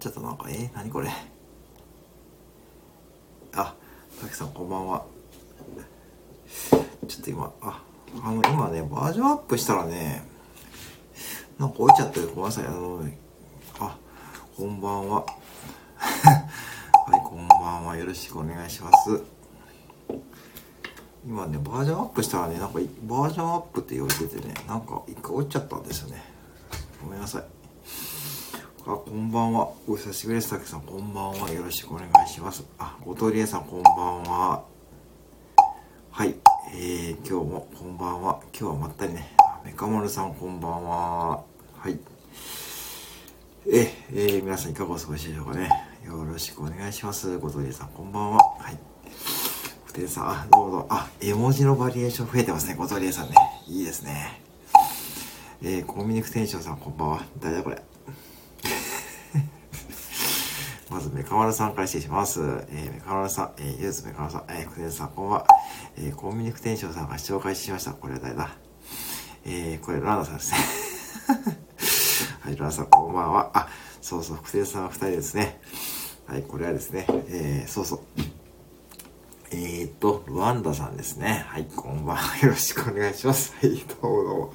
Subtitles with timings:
[0.00, 1.10] ちゃったなんかえー、何これ。
[3.52, 3.74] あ
[4.18, 5.04] たけさんこんばんは。
[7.06, 7.82] ちょっと今あ
[8.24, 10.22] あの今ねバージョンアップしたらね
[11.58, 12.66] なんか置いちゃってるごめんなさい。
[12.66, 13.04] あの
[13.78, 13.98] あ
[14.56, 15.26] こんばんは。
[15.96, 17.96] はいこんばんは。
[17.96, 19.22] よろしくお願いします。
[21.26, 26.24] 今ねバージョンアップしたらねなんかバージョンアップって言われててねなんか一回落ちちゃったんですよね。
[27.04, 27.44] ごめんなさい。
[28.90, 29.68] あこんばんは。
[29.86, 30.50] お久しぶりです。
[30.50, 31.48] たけさんこんばんは。
[31.52, 32.64] よろしくお願いします。
[32.76, 34.64] あ後藤理恵さんこんばんは。
[36.10, 36.34] はい。
[36.74, 38.40] えー、今日もこんばんは。
[38.52, 39.30] 今日はまったりね。
[39.64, 41.44] メカ丸さんこんばんは。
[41.76, 42.00] はい。
[43.68, 45.68] ええー、皆さんいかがお過ごしでしょうかね。
[46.04, 47.38] よろしくお願いします。
[47.38, 48.38] 後藤理恵さんこんばんは。
[48.58, 48.78] はい。
[49.84, 52.74] 福天さんあどうもあ絵文字のバリエーション増えてますね。
[52.74, 53.36] 後藤理恵さんね。
[53.68, 54.42] いいですね。
[55.62, 57.24] えー、コンビニク店長さんこんばんは。
[57.38, 57.89] 誰だこれ？
[61.00, 62.40] まず、メカ丸さんから失礼します。
[62.42, 65.46] えー、メカ丸さん、えー、ユーズメカ丸さん、えー、クテンさん、こんばんは。
[65.96, 67.92] えー、コンビニク店長さんが視聴開始しました。
[67.92, 68.50] これは誰だ？
[69.46, 70.58] えー、これ、ラナさんですね。
[72.44, 73.50] はい、ラナさん、こんばんは。
[73.54, 73.68] あ、
[74.02, 75.58] そうそう、福天さんは二人ですね。
[76.26, 78.00] はい、これはですね、えー、そうそう。
[79.52, 81.46] えーと、ルワンダさんですね。
[81.48, 82.36] はい、こんばんは。
[82.44, 83.54] よろしくお願いします。
[83.58, 84.52] はい、どうもどうも。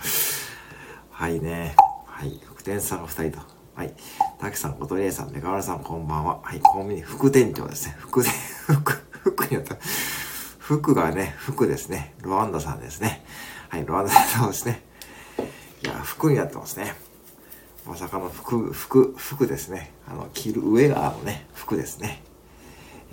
[1.09, 1.75] はいね。
[2.05, 3.55] はい、福天さんが二人と。
[3.73, 3.93] はい。
[4.39, 6.39] 滝さん、ことりえさん、メガワラさん、こんばんは。
[6.43, 7.95] はい、コンビニ副店長ですね。
[7.99, 8.31] 副店、
[8.67, 8.91] 副、
[9.23, 9.77] 副になった。
[10.59, 12.13] 服がね、服ですね。
[12.21, 13.23] ロワンダさんですね。
[13.69, 14.83] はい、ロワンダさんですね。
[15.83, 16.95] いや、服になってますね。
[17.85, 19.93] まさかの服、服、服ですね。
[20.07, 22.23] あの、着る上がのね、服ですね。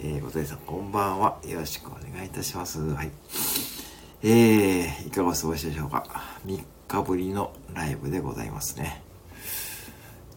[0.01, 1.39] えー、ことりさん、こんばんは。
[1.45, 2.81] よろしくお願いいたします。
[2.81, 3.11] はい。
[4.23, 6.05] えー、いかがお過ごしでしょうか。
[6.47, 9.11] 3日ぶりのライブでございますね。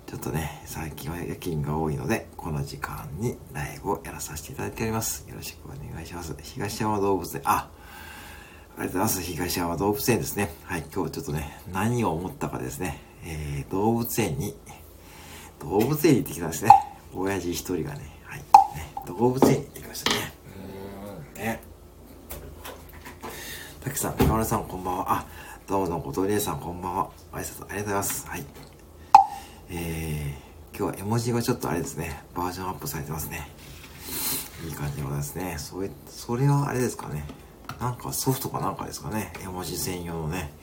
[0.06, 5.28] ちょっとね、最近は夜勤が多いので、この時間にライブをやらさせていただいております。
[5.28, 6.36] よろしくお願いします。
[6.40, 7.70] 東山動物園、あ、
[8.78, 9.22] ありがとうございます。
[9.22, 10.54] 東山動物園ですね。
[10.64, 14.56] はい、今日ちょっとね、何を思ったかですね、えー、動物園に、
[15.60, 16.72] 動物園に行ってきたんですね。
[17.12, 18.46] 親父一人がね、はい、ね、
[19.08, 20.34] 動物園に行ってきましたね。
[21.36, 21.62] うん、ね。
[23.84, 25.06] たけさん、中村さん、こんばんは。
[25.14, 25.26] あ、
[25.68, 27.10] どうもどうも、ことりえさん、こんばんは。
[27.32, 28.28] 挨拶ありがとうございます。
[28.28, 28.75] はい。
[29.70, 33.48] えー、今日は絵文字がちょっとあれですね、バージョンアップされてますね。
[34.66, 35.56] いい感じでございますね。
[35.58, 37.26] それ、それはあれですかね。
[37.80, 39.34] なんかソフトかなんかですかね。
[39.44, 40.54] 絵文字専用のね。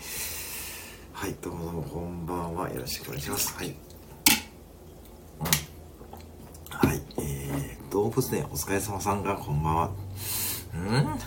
[1.13, 2.71] はい、どうもどうもこんばんは。
[2.71, 3.55] よろしくお願いします。
[3.55, 3.75] はい。
[6.71, 9.87] はい、えー、動物園お疲れ様さんがこんばんは。
[9.87, 9.93] ん？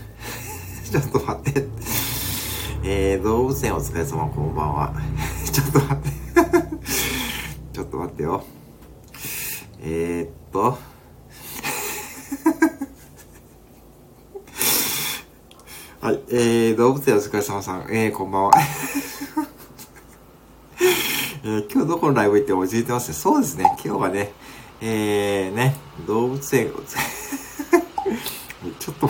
[0.91, 1.67] ちょっと待って。
[2.83, 4.93] えー、動物園お疲れ様こんばんは。
[5.51, 6.24] ちょっと待って。
[7.95, 8.43] と待ってよ。
[9.81, 10.77] えー、っと。
[16.01, 18.51] はい、えー、動物園お疲れ様さん、えー、こんばんは。
[21.43, 23.13] えー、今日どこのライブ行っても落ち着いてますね。
[23.13, 24.33] そうですね、今日はね、
[24.81, 26.71] えー、ね、動物園、
[28.79, 29.09] ちょっと、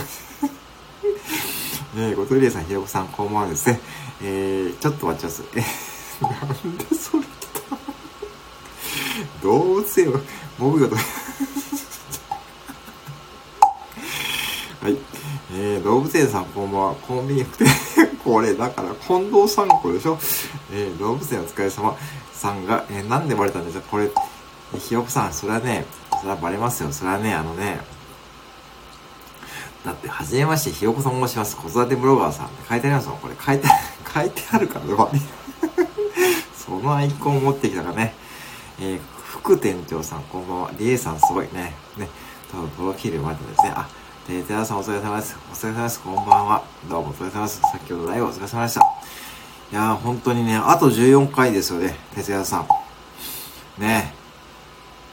[1.98, 3.80] えー、ごとりえさん、ひろこさん、こんばんはですね。
[4.22, 5.44] えー、ちょっと待ちます。
[5.56, 5.64] え
[6.22, 6.30] な
[6.72, 7.24] んでそれ
[9.46, 10.14] 動物園を、
[10.58, 10.96] 僕がと、
[14.82, 14.98] はい。
[15.54, 16.96] えー、動物園さんこんばんは。
[16.96, 17.68] コンビニ服店。
[18.26, 20.18] これ、だから、近藤さんこでしょ
[20.72, 21.96] えー、動物園お疲れ様
[22.34, 24.10] さんが、えー、なんでバレたんですかこれ、
[24.80, 25.86] ひよこさん、それはね、
[26.20, 26.92] それはバレますよ。
[26.92, 27.82] それはね、あのね、
[29.86, 31.56] だって、はじめまして、ひよこさん申します。
[31.56, 33.20] 子育てブロガーさん書いてありますもん。
[33.20, 33.68] これ書いて、
[34.12, 35.22] 書いてあるからね、
[36.58, 38.16] そのアイコンを持ってきたからね。
[38.80, 39.15] えー、
[39.46, 40.72] 副店長さん、こんばんは。
[40.80, 41.76] リエさん、すごいね。
[41.98, 42.10] ね。
[42.52, 43.74] 多分、プロフィールまでですね。
[43.76, 43.88] あ、
[44.28, 45.38] で、寺さん、お疲れ様です。
[45.52, 46.02] お疲れ様です。
[46.02, 46.64] こんばんは。
[46.90, 47.62] どうもお疲れ様です。
[47.62, 48.82] 先ほどライブお疲れ様でした。
[48.82, 51.96] いやー、本当にね、あと14回ですよね。
[52.16, 52.66] 哲也さ
[53.78, 53.82] ん。
[53.82, 54.16] ね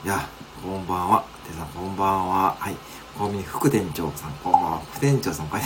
[0.03, 0.27] いや、
[0.63, 1.25] こんばんは。
[1.45, 2.57] 哲也さん、こんばんは。
[2.59, 2.77] はい。
[3.19, 4.81] コンビニ副店長さん、こんばんは。
[4.95, 5.63] 副店長さん、はい。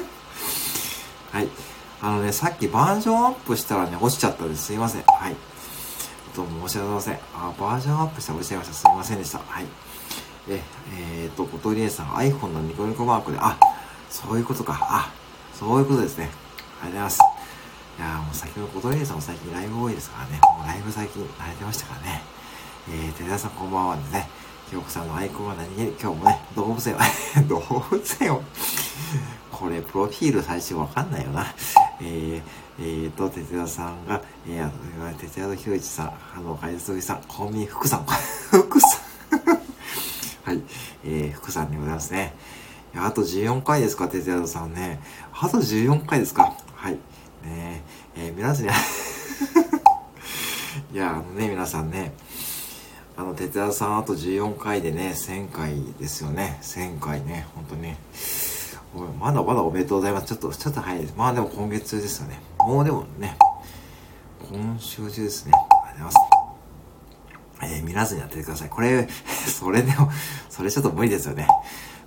[1.30, 1.48] はい。
[2.00, 4.64] あのね、さっきバージョンアップしたらね、落ちちゃったんです。
[4.64, 5.02] すいません。
[5.06, 5.36] はい。
[6.36, 7.40] どうも申し訳ございません。
[7.40, 8.74] あ、バージョンアップして落ちちゃいました。
[8.74, 9.38] すいませんでした。
[9.38, 9.64] はい。
[10.50, 10.60] え、
[11.22, 13.58] えー、っと、小鳥 A さん、iPhone のニコニコマークで、あ、
[14.10, 14.78] そういうことか。
[14.82, 15.14] あ、
[15.54, 16.28] そういうことですね。
[16.82, 17.20] ありがとうございます。
[17.98, 20.38] いやもう先ほど小鳥 A さんも最近ライブ多いですからね。
[20.42, 22.22] もうライブ最近慣れてましたからね。
[22.90, 24.28] えー、寺田さんこんばんはですね。
[24.70, 27.04] 京子さんのアイコンは何気に今日もね、動物園は
[27.48, 27.60] 動
[27.90, 28.42] 物園を
[29.50, 31.46] これ、プロフィール最初わかんないよな。
[32.00, 32.42] えー、
[32.78, 38.06] えーと、哲也さんが、えー、哲也とひろいちさん、あの、かいつさん、コンビ福さん、
[38.50, 38.90] 福さん
[40.46, 40.62] はい。
[41.04, 42.34] えー、福さんでございますね。
[42.94, 45.00] あと14回ですか、哲也さんね。
[45.32, 46.54] あと14回ですか。
[46.74, 46.92] はい。
[46.92, 47.82] ね
[48.16, 48.70] え、えー、皆さんに
[50.94, 52.12] いや、あのね、皆さんね、
[53.16, 56.58] あの、哲也さんあと14回でね、1000回ですよね。
[56.62, 57.98] 1000回ね、ほんとね。
[59.04, 60.26] まだまだおめでとうございます。
[60.26, 61.14] ちょっと、ちょっと早いです。
[61.16, 62.40] まあでも今月中ですよね。
[62.58, 63.36] もうでもね、
[64.50, 65.52] 今週中ですね。
[65.54, 66.22] ありがとうござい
[67.62, 67.76] ます。
[67.76, 68.68] えー、見らずにやっててください。
[68.68, 69.08] これ、
[69.46, 70.10] それでも、
[70.48, 71.48] それちょっと無理ですよね。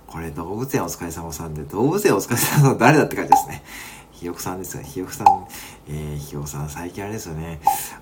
[0.06, 3.62] これ動物園お疲れ様さんで、動物園お疲れ様さん誰だって感じですね。
[4.12, 4.82] ひよくさんですよ。
[4.82, 5.46] ひよくさん、
[5.88, 7.60] えー、ひよくさん最近あれですよね。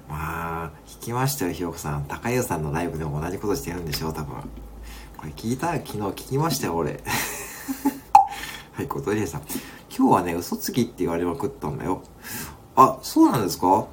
[0.09, 2.05] まあ、聞きましたよ、ひよくさん。
[2.05, 4.35] 高湯さんのライブでも同じことしてるんでしょう、多分。
[5.17, 7.03] これ聞いた昨日聞きましたよ、俺。
[8.79, 9.41] はい、ことりえさん。
[9.91, 12.05] 今日はね、嘘つきって言われまくったんだよ。
[12.77, 13.89] あ、そうなんですか？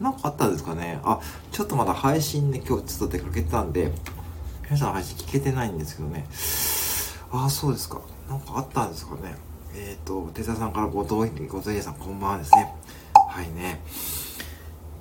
[0.00, 0.98] なんかあったんですかね？
[1.04, 3.92] あ、ちょっとまだ配信、ね、今日ちょっと出かけたんで、
[4.64, 6.26] 皆さん配信聞けてないんですけどね。
[7.32, 8.00] ああ、そうですか。
[8.30, 9.36] なんかあったんですかね？
[9.74, 12.74] えっ、ー、と、手田さんからご同意、ご同意さんこんばんはですね。
[13.14, 13.82] はいね。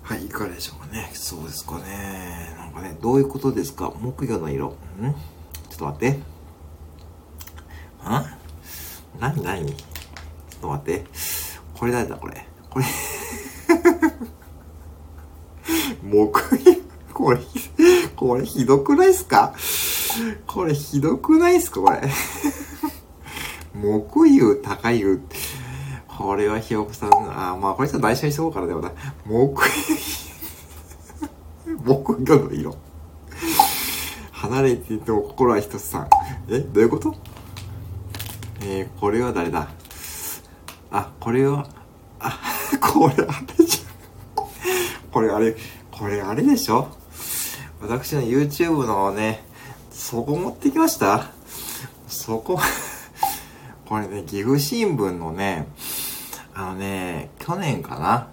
[0.02, 1.12] はい、いかがでしょうかね？
[1.14, 2.54] そうですかね。
[2.58, 3.94] なんかね、どういうことですか？
[4.02, 4.68] 木魚の色。
[4.68, 4.74] ん？
[4.74, 6.10] ちょっと待って。
[6.12, 6.22] ん
[9.20, 11.06] 何何ちょっと待って。
[11.74, 12.46] これ誰だこれ。
[12.70, 12.86] これ
[16.04, 16.32] 木、
[17.14, 17.40] これ、
[18.16, 19.54] これひどくないっすか？
[20.48, 22.02] これひどくないっすかこれ。
[23.76, 25.22] 木湯、高湯。
[26.08, 28.92] これはひよこさん、あ、まあこれちょっと内緒にしとこうからでもな。
[29.26, 29.62] 木
[31.68, 32.76] 湯、 木魚の色。
[34.32, 36.08] 離れていても心は一つさん。
[36.50, 37.16] えどういうこと？
[38.64, 39.68] えー、これは誰だ？
[40.92, 41.68] あ、これは、
[42.20, 42.40] あ、
[42.82, 43.18] これあ
[43.58, 44.48] れじゃん。
[45.12, 45.56] これあれ、
[45.92, 46.90] これあれでしょ？
[47.82, 49.44] 私の YouTube のね、
[49.92, 51.32] そこ持ってきました？
[52.08, 52.60] そこ
[53.88, 55.68] これね、岐阜新聞のね、
[56.54, 58.28] あのね、去年かな？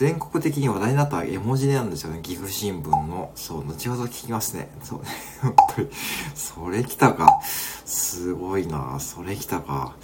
[0.00, 2.20] 全国的に話題になった絵文字なんですよね。
[2.22, 3.32] 岐阜新聞の。
[3.34, 4.70] そう、後ほど聞きますね。
[4.82, 5.08] そうね。
[5.44, 5.90] 本当に。
[6.34, 7.38] それ来たか。
[7.84, 9.94] すごいなそれ来たか。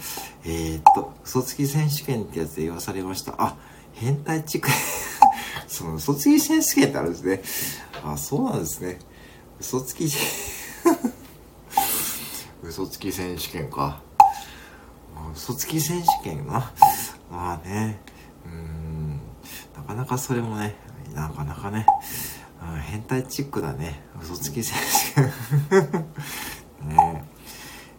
[0.45, 3.37] えー、っと、嘘つき選手権ってやつで言わされました。
[3.39, 3.57] あ、
[3.95, 4.69] 変態チック
[5.67, 7.43] その嘘つき選手権ってあるんですね。
[8.05, 8.99] あ、そうなんですね。
[9.59, 10.11] 嘘つき、
[12.63, 14.03] 嘘つき選手権か。
[15.35, 16.71] 嘘つき選手権な。
[17.31, 17.99] まあね、
[19.87, 20.75] かなかそれもね、
[21.15, 21.87] なかなかね、
[22.75, 24.03] うん、変態チックだね。
[24.21, 24.77] 嘘つき選
[25.15, 25.23] 手
[25.81, 26.07] 権。
[26.97, 27.25] ね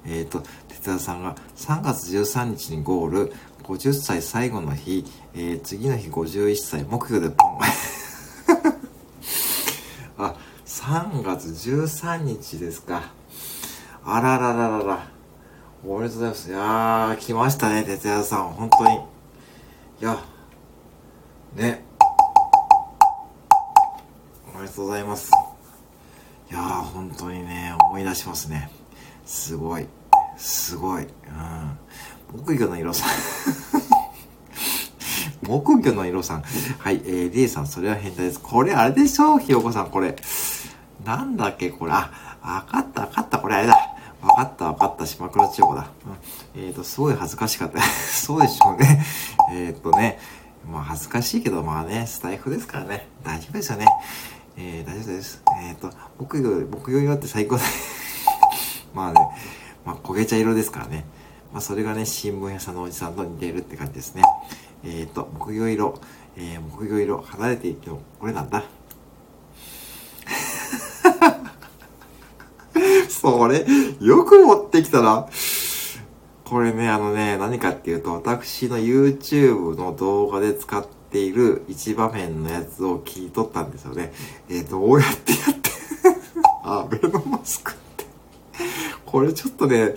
[0.06, 7.60] えっ、ー、と、哲田さんが3月13日にゴール、50歳最後の日、えー、次の日51歳、目標でポン。
[10.26, 10.36] あ、
[10.66, 13.04] 3月13日ですか。
[14.06, 15.08] あららららら。
[15.86, 16.50] おめでとうございます。
[16.50, 18.50] いやー、来ましたね、哲也さん。
[18.50, 18.96] 本当に。
[18.96, 19.00] い
[20.02, 20.18] や、
[21.56, 21.84] ね。
[24.54, 25.32] おめでとうございます。
[26.50, 28.70] いやー、本当にね、思い出しますね。
[29.26, 29.88] すごい。
[30.38, 31.04] すごい。
[31.04, 31.10] うん。
[32.34, 33.10] 木魚の色さん
[35.48, 36.44] 木魚の色さん。
[36.80, 38.40] はい、えー、リエさん、それは変態です。
[38.40, 39.40] これあれでしょ？
[39.40, 40.16] ひよこさん、これ。
[41.06, 41.92] なんだっけ、これ。
[41.92, 42.12] あ、
[42.42, 43.98] わかった、わかった、これあれだ。
[44.22, 45.88] わかった、わかった、島倉千代子だ。
[46.56, 47.82] うん、えっ、ー、と、すごい恥ずかしかった。
[47.82, 49.04] そうでしょうね。
[49.54, 50.20] えっ、とね、
[50.70, 53.86] まあ恥ずかしいけど、まあね、スタイフですからね、大丈夫ですよね。
[54.58, 55.42] えー、大丈夫です。
[55.64, 57.64] えっ、ー、と、木魚、木魚色って最高だ。
[58.94, 59.20] まあね、
[59.86, 61.06] まあ焦げ茶色ですからね。
[61.54, 64.24] まあそれがね、新聞屋さんのおじさんと似ているって感じですね。
[64.84, 66.02] えっ、ー、と、木魚色、
[66.36, 68.64] えー、木魚色、離れていっても、これなんだ。
[73.10, 73.66] それ、
[74.02, 75.28] よく持ってきたな。
[76.50, 84.14] これね、あのね、何かっていうと、私の YouTube の動画で使っている一場面のやつを切り取ったんですよね。
[84.48, 85.70] えー、どうやってやって
[86.64, 88.06] アベノマスクって。
[89.06, 89.94] これちょっとね、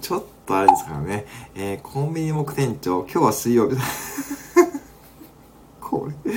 [0.00, 1.26] ちょっとあれですからね。
[1.54, 3.82] えー、コンビニ木店長、今日は水曜日だ。
[5.80, 6.32] これ、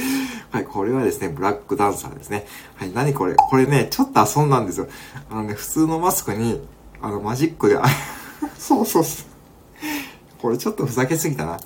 [0.52, 2.46] はい、これはですね、ブラックダンサーですね。
[2.76, 4.88] はい、何これこれね、ちょっと遊んだんですよ。
[5.32, 6.62] あのね、普通のマスクに、
[7.02, 7.80] あの、マジックで、
[8.60, 9.27] そうそうそう。
[10.42, 11.58] これちょっとふざけすぎたな。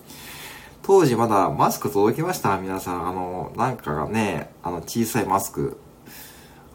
[0.84, 3.08] 当時まだマスク届きました皆さん。
[3.08, 5.78] あの、なんかがね、あの、小さいマスク。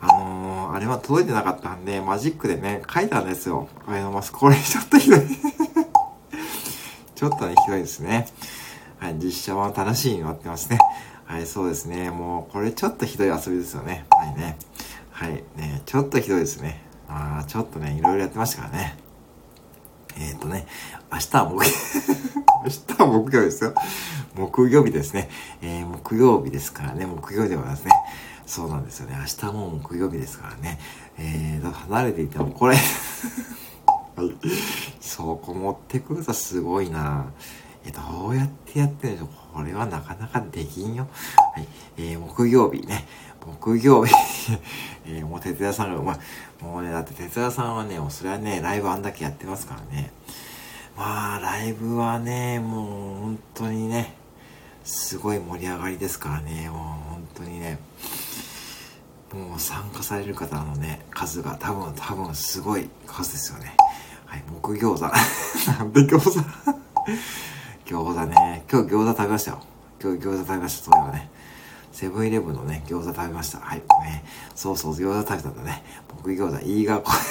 [0.01, 3.69] あのー、あれは届いてなかったんで、マジックでね、書いたんですよ。
[3.87, 4.39] あれのマスク。
[4.39, 5.21] これちょっとひどい
[7.15, 8.29] ちょっとね、ひどいですね。
[8.99, 10.79] はい、実写は楽しいになってますね。
[11.25, 12.11] はい、そうですね。
[12.11, 14.07] もう、これちょっとひどい遊びですよね。
[14.11, 14.57] はいね。
[15.11, 16.85] はい、ね、ちょっとひどいですね。
[17.09, 18.99] まあ、ちょっとね、いろいろやってましたからね。
[20.19, 20.67] えっ、ー、とね、
[21.17, 23.73] 明日は木、 明日は木曜日ですよ。
[24.35, 25.31] 木曜日ですね。
[25.63, 27.93] えー、木曜日ですからね、木曜日ではますね。
[28.47, 29.17] そうなんですよね。
[29.19, 30.79] 明日も木曜日ですからね。
[31.17, 34.31] えー、離れていても、こ れはい。
[35.01, 37.25] そこ持ってくるとすごいな
[37.87, 41.09] え、どうやってやってるんでしょうこれはなかなかできんよ。
[41.55, 41.67] はい。
[41.97, 43.09] えー、木曜日ね。
[43.41, 44.13] 木曜日
[45.09, 50.13] えー、もう哲也さんが、まあ、もうね、だって哲也さんはね、もうそれはね、ライブあんだけやってますからね。
[50.97, 54.17] まあ、ライブはね、もう本当にね、
[54.83, 56.79] すごい盛り上がりですからね、もう
[57.11, 57.79] 本当にね、
[59.35, 63.77] もう参加される方のね、数が多分、多分すごい数ですよね。
[64.25, 65.03] はい、木餃子。
[65.71, 66.41] なんで餃子？
[67.85, 68.65] 餃子ね。
[68.73, 69.61] 今日餃子食べましたよ。
[70.03, 71.31] 今日餃子食べました、そういえばね。
[71.93, 73.59] セブンイレブンのね、餃子食べました。
[73.59, 73.83] はい。
[74.03, 74.25] ね、
[74.55, 75.83] そうそう、餃子食べたんだね。
[76.23, 77.13] 木餃子、いいがこ、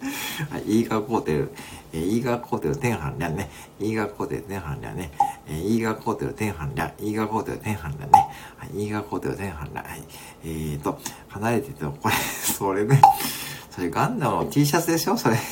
[0.50, 1.52] はい、いいがこうてる、
[1.96, 3.50] えー、いいがこうてる天飯ゃね。
[3.80, 5.12] いいがこうてる天飯ゃね。
[5.48, 6.92] えー、いいがこうてる天飯ゃ。
[7.00, 8.10] いいがこうてる天飯ゃね。
[8.58, 9.82] はい、いいがこうてる天飯ゃ。
[9.82, 10.02] はい。
[10.44, 10.98] えーと、
[11.28, 13.00] 離れてても、これ、 それね、
[13.70, 15.16] それガンダムの T シャツでしょ？
[15.16, 15.38] それ。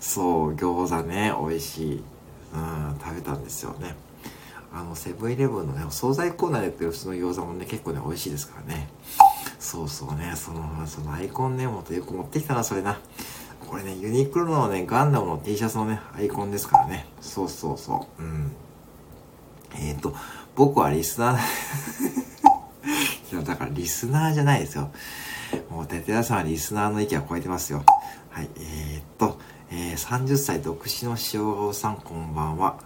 [0.00, 2.04] そう、餃子ね、美味しい。
[2.54, 3.94] うん、食べたんですよね。
[4.72, 8.88] あの、セブンイレブンのね、お惣菜コーナーでやってる普通の餃子もね、結構ね、美味しいですからね。
[9.58, 12.98] そうそうね、その、そのアイコンね、もっとよく持ってきたな、それな。
[13.68, 17.06] これね、ユニクロのね、ガンダムの T シャツのね、アイコンですからね。
[17.20, 18.22] そうそうそう。
[18.22, 18.50] うん。
[19.74, 20.14] えっ、ー、と、
[20.56, 21.38] 僕はリスナー
[23.30, 24.90] いや、だからリスナーじゃないですよ。
[25.70, 27.84] もう、ててやさんはリスナーの域は超えてますよ。
[28.30, 29.38] はい、えー、っと、
[29.70, 32.78] えー、30歳独身の塩顔さん、こんばんは。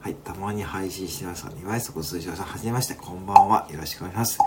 [0.00, 3.68] はい、たまに配信してますが、2倍速通常さん、はじめまして、こんばんは。
[3.70, 4.38] よろしくお願いします。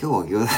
[0.00, 0.52] 今日は餃子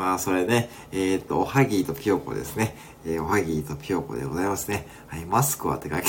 [0.00, 2.74] まあ、それね、えー、っと、おはぎとぴよこですね。
[3.04, 4.86] えー、おはぎとぴよこでございますね。
[5.08, 6.06] はい、マスクはって書いて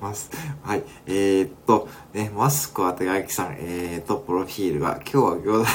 [0.00, 0.32] ます。
[0.64, 0.82] はい。
[1.06, 5.66] えー、っと、ね、マスクは手書きさん、えー、っと、プロフィールが、今日は餃子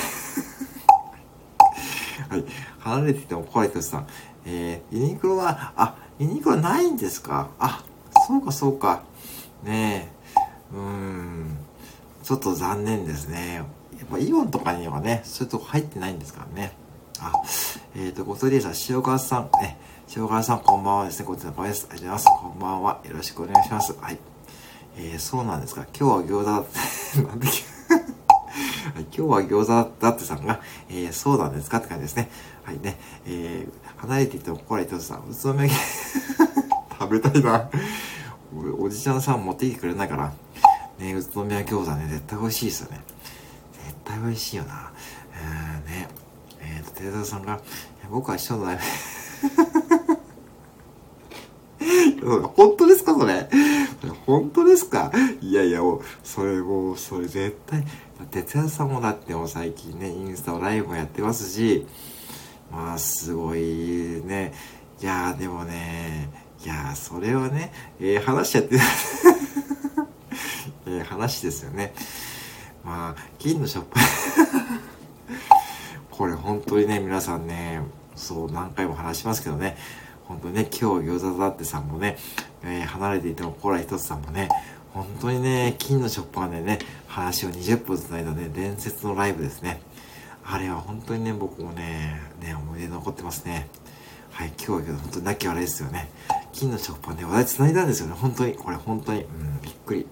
[2.35, 2.45] はい。
[2.79, 4.07] 離れてても怖いとさん、
[4.45, 7.47] えー、ユニクロは、あ、ユニクロないんですか？
[7.57, 7.85] あ、
[8.27, 9.03] そうかそうか。
[9.63, 10.11] ね
[10.73, 11.57] え、うん、
[12.21, 13.63] ちょっと残念ですね。
[13.99, 16.71] やっぱイオンとかにはね、そういうとこ入ってないんですからね。
[17.19, 17.33] あ、
[17.95, 19.77] えっ、ー、と、ごとりさん、塩川さん、ね、
[20.15, 21.25] 塩川さん、こんばんはですね。
[21.25, 21.87] こちらのです。
[21.91, 22.25] ありがとうございます。
[22.25, 23.01] こんばんは。
[23.03, 23.93] よろしくお願いします。
[23.99, 24.17] はい。
[24.97, 25.85] えー、そうなんですか。
[25.99, 27.47] 今日は餃子だって、 なんで
[29.11, 32.29] 今日は餃子だってさんが、えー、そうなんですかって感じですね。
[32.63, 32.97] はいね。
[33.25, 35.69] えー、離れていてもこらいとさん、宇都宮
[36.99, 37.69] 食べたいな
[38.79, 38.85] お。
[38.85, 40.31] おじちゃんさん持ってきてくれないから。
[40.99, 43.01] ね、宇都宮餃子ね、絶対美味しいですよね。
[44.09, 44.91] 対美味しいよな。
[45.33, 46.07] えー、ね。
[46.61, 47.61] えーと、寺田さんが、
[48.09, 48.79] 僕は一緒のライ
[52.21, 53.49] ブ 本当ですかそれ？
[54.25, 55.11] 本当ですか？
[55.41, 57.85] いやいや、もう、それもう、それ絶対、
[58.31, 61.87] 哲也さんもだってもう最近ね、インスタライブもやってますし、
[62.71, 64.53] まあ、すごいね。
[65.01, 66.29] いやでもね、
[66.63, 68.75] いやそれはね、ええー、話しちゃって、
[70.87, 71.93] ええ話ですよね。
[72.83, 73.99] まあ、金のショップ
[76.11, 77.81] これ本当にね、皆さんね、
[78.15, 79.77] そう何回も話しますけどね、
[80.25, 82.17] 本当にね、今日餃子だってさんもね、
[82.63, 84.49] えー、離れていてもコーラ一つさんもね、
[84.93, 89.81] 本当にね、金のショッパーでね、話を20分繋いだね、伝説のライブですね。
[90.43, 93.67] あれは本当にね、僕もね、ね、思い出残ってますね。
[94.31, 96.09] はい、今日はけど本当に泣き笑いですよね。
[96.53, 98.15] 金のショッパーね、話題繋いだんですよね。
[98.19, 100.01] 本当に、これ本当に、うん、びっくり。
[100.01, 100.07] うん。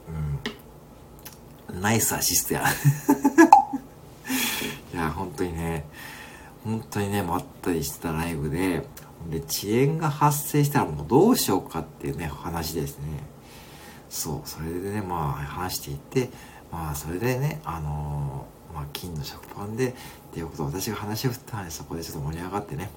[1.81, 2.63] ナイスアシストや。
[4.93, 5.85] いや、本当にね、
[6.63, 8.85] 本当にね、まったりしてたライブで、
[9.29, 13.05] で、遅延が発生したらもうどうしようかっていうね、話ですね。
[14.09, 16.29] そう、それでね、まあ話していって、
[16.71, 19.93] まあそれでね、あのー、まあ金の食パンで、っ
[20.33, 22.89] ていうことを私が話を振ったので、そこでちょっと盛り上がってね、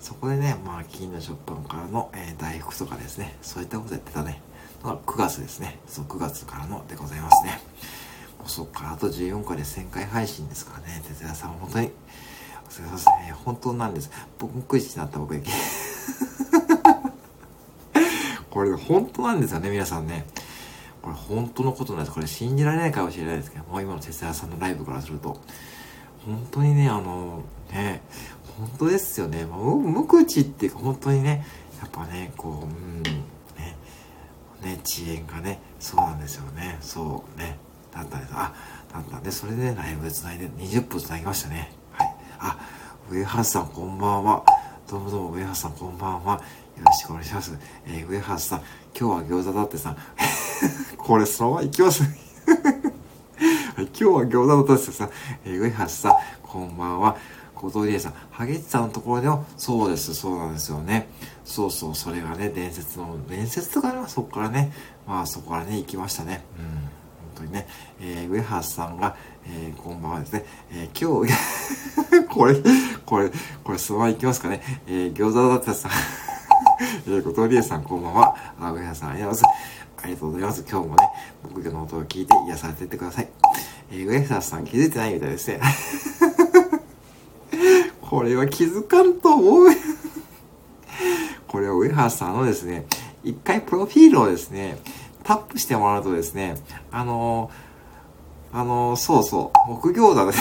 [0.00, 4.40] そこでね、まあ金の食パンからの、えー、大福とかですね、そういったことやってたね、
[4.82, 5.78] のが9月ですね。
[5.86, 7.60] そう、9月からのでございますね。
[8.46, 11.90] そっかあと14回で1000回配信ですからね、哲也さん本当に
[12.68, 14.10] すいません、本当なんです。
[14.38, 15.50] 僕、クイズになった僕だけ。
[18.50, 20.26] これ本当なんですよね、皆さんね。
[21.00, 22.14] これ本当のことなんです。
[22.14, 25.40] これ信じられないかもしれないですけどもう、今の哲也さんのライブからすると。
[26.24, 28.02] 本当にね、あの、ね、
[28.58, 29.44] 本当ですよね。
[29.44, 31.46] もう無口っていうか、本当にね、
[31.80, 33.76] やっぱね、こう、うん、ね、
[34.62, 36.78] ね、遅延がね、そうなんですよね。
[36.80, 37.58] そうね。
[37.94, 38.32] だったんです。
[38.34, 38.52] あ、
[38.92, 41.72] だったんで、それでライブで繋いで、20分繋ぎましたね。
[41.92, 42.14] はい。
[42.38, 42.58] あ、
[43.10, 44.44] 上原さんこんばんは。
[44.90, 46.34] どうもどうも、上原さんこんばんは。
[46.34, 46.40] よ
[46.84, 47.56] ろしくお願いします。
[47.86, 48.62] えー、上原さん、
[48.98, 49.96] 今日は餃子だってさ、
[50.98, 52.02] これそのまま行きます
[53.76, 55.08] はい、今日は餃子だったってさ、
[55.44, 57.16] えー、上原さん、こんばんは。
[57.54, 61.08] 後藤理恵さん、ハゲッチさんのところでも、そうです、そうなんですよね。
[61.44, 64.72] そうそう、それがね、伝説の、伝説とかね、そこからね、
[65.06, 66.44] まあそこからね、行きましたね。
[66.58, 66.93] うん。
[67.34, 67.66] 本当にね、
[68.00, 71.32] えー、上橋さんが、えー、こんばんはですね、えー、今日、
[72.30, 72.54] これ、
[73.04, 73.30] これ、
[73.64, 74.62] これ、そのまま行きますかね。
[74.86, 75.90] えー、餃子だったさん、
[77.08, 78.36] えー、後藤理恵さん、こんばんは。
[78.60, 79.64] あ、上橋さん、ありがとうございます。
[80.04, 80.64] ありがとうございます。
[80.70, 81.08] 今日もね、
[81.42, 83.28] 僕の音を聞いて癒されてってください。
[83.90, 85.60] えー、上橋さん気づいてないみたいですね。
[88.00, 89.66] これは気づかんと思う。
[91.48, 92.86] これは上原さんのですね、
[93.24, 94.78] 一回プロフィールをですね、
[95.24, 96.56] タップしてもらうとですね、
[96.92, 100.36] あのー、あのー、そうそう、木餃子で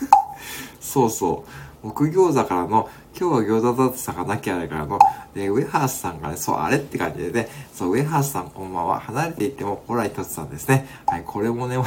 [0.80, 1.44] そうそ
[1.82, 4.98] う、木餃子からの、今日は餃子だってさがなきゃあれからの、
[5.34, 10.86] で、上原さんがね、そう、あれって感じでね、そう、上原さんこんばんは、離れていっても、ほら、一つさんですね。
[11.06, 11.76] はい、これもね、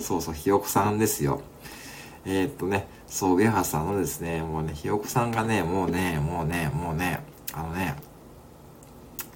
[0.00, 1.40] そうそう、ひよこさんですよ。
[2.24, 7.20] えー、っとね、そう、上原さんのですね、もうね、ひよこさんがね、もうね、もうね、もうね、
[7.52, 7.94] あのね、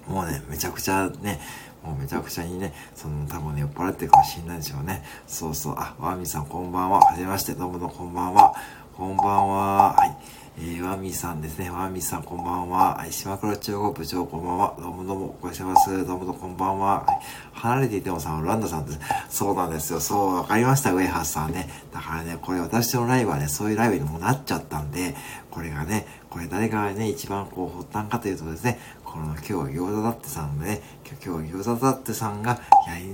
[0.07, 1.41] もうね、めちゃくちゃね、
[1.83, 5.03] もうめちゃくちゃにね、その、多分ね、酔っ払ってるかもしれないでしょうね。
[5.27, 7.01] そうそう、あ、ワーミーさんこんばんは。
[7.01, 8.55] はじめまして、どうもどうもこんばんは。
[8.97, 9.95] こんばんは。
[9.95, 10.43] はい。
[10.59, 11.71] えー、ワミさんですね。
[11.71, 12.97] ワミさんこんばんは。
[12.97, 14.77] はい、島倉中国部長こんばんは。
[14.79, 16.07] どうもどうも、お願いします。
[16.07, 17.05] どうもどうもこんばんは。
[17.07, 19.01] はい、離れていてもさん、ランダさんです。
[19.31, 20.01] そうなんですよ。
[20.01, 21.71] そう、わかりました、ウェイハースさんね。
[21.91, 25.17] だからね、これ私のライブはね、そういうライブにもなっちゃったんで、
[25.51, 28.79] これがね、これ誰がね、一番こう、発端かというとですね、
[29.13, 30.81] この今日餃子だってさんのね、
[31.23, 32.53] 今日餃子だってさんが、
[32.89, 33.09] やり、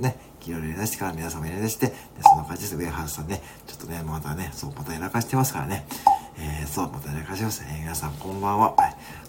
[0.00, 0.16] ね、
[0.46, 2.76] いろいろやりだしてから皆様やりだして、でそんな感じです。
[2.76, 5.88] ウェイハースさんね、ちょっとね、またね、そう、またやらかしてますからね。
[6.38, 7.64] えー、そう、またね、かします。
[7.66, 8.76] えー、皆さんこんばんは。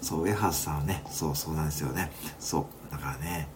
[0.00, 2.12] そう、ウェハースさんはね、そう、そうなんですよね。
[2.38, 3.48] そう、だからね、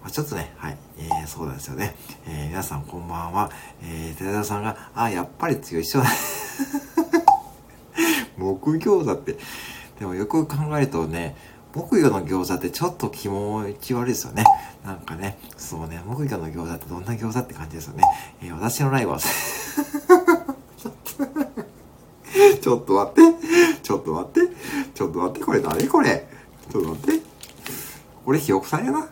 [0.00, 1.96] まあ、ちょっとね、はい、えー、そうなんですよね。
[2.28, 3.50] えー、皆さんこんばんは。
[3.82, 6.04] えー、寺田さんが、あ、やっぱり強い人だ。
[8.38, 9.36] 木餃子って、
[9.98, 11.34] でもよく考えるとね、
[11.74, 14.44] 木魚の餃子ってちょっと気持ち悪いですよね。
[14.84, 18.02] なんかね、そうね、木魚の餃子ってどんな餃子って感じですよね。
[18.42, 19.18] えー、私のライブは
[22.68, 23.22] ちょっと待って。
[23.82, 24.40] ちょっと待って。
[24.94, 25.44] ちょっと待って。
[25.44, 26.28] これ何これ？
[26.70, 27.27] ちょっと待って。
[28.28, 29.08] これひよこさんやな。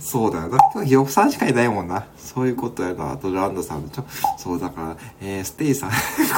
[0.00, 0.58] そうだよな。
[0.74, 2.08] 今日ひよこさんしかいないもんな。
[2.16, 3.12] そういうことやな。
[3.12, 4.04] あとランドさんちょ。
[4.36, 5.90] そうだから、えー、ステイさん。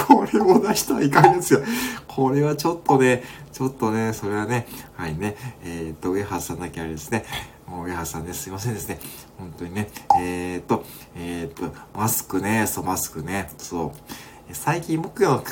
[0.06, 1.60] これを出したらいかんですよ。
[2.06, 5.36] これはちょっとね、ちょっとね、それはね、はいね。
[5.64, 7.24] えー、っと、上原さんだけあれですね。
[7.66, 8.46] もう上原さんです。
[8.50, 9.00] いませんですね。
[9.38, 9.88] 本当にね。
[10.20, 10.84] えー、っと、
[11.16, 12.66] えー、っと、マスクね。
[12.66, 13.50] そう、マスクね。
[13.56, 14.54] そう。
[14.54, 15.42] 最近僕の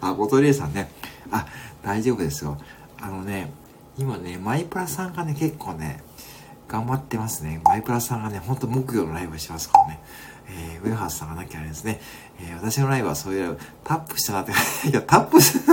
[0.00, 0.90] あ、ボトレイさんね。
[1.30, 1.46] あ、
[1.84, 2.58] 大丈夫ですよ。
[3.00, 3.52] あのね、
[3.98, 6.04] 今ね、マイプラさんがね、結構ね、
[6.68, 7.60] 頑張ってますね。
[7.64, 10.00] マイプラさんがね、ほんと木曜のライブしますからね。
[10.50, 12.00] えー、ウェハースさんがなきゃあれですね。
[12.40, 14.52] えー、私のライブはそういう、タップしたなって、
[14.88, 15.56] いや、タップし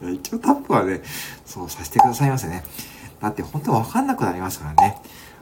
[0.00, 1.02] いや、一応タップはね、
[1.44, 2.64] そうさせてくださいませね。
[3.20, 4.96] だって本当わかんなくなりますからね。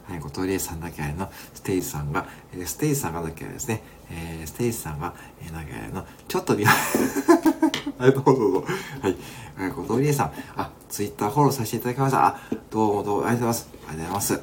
[0.09, 8.65] はい、ごトイレさんだけあれの、ステイジさんが、えー、ステイジさんがだけあれですね、えー、ステージさんが、えー、なんかの、ちょっとリアはい、どうぞどうぞ。
[9.03, 9.17] はい。
[9.59, 12.26] えー、小鳥さん、あ、ツイッターフォローさせていただきました。
[12.26, 13.70] あ、どうもどうもありがとうございます。
[13.70, 14.33] ありがとうございます。
[14.35, 14.42] ね、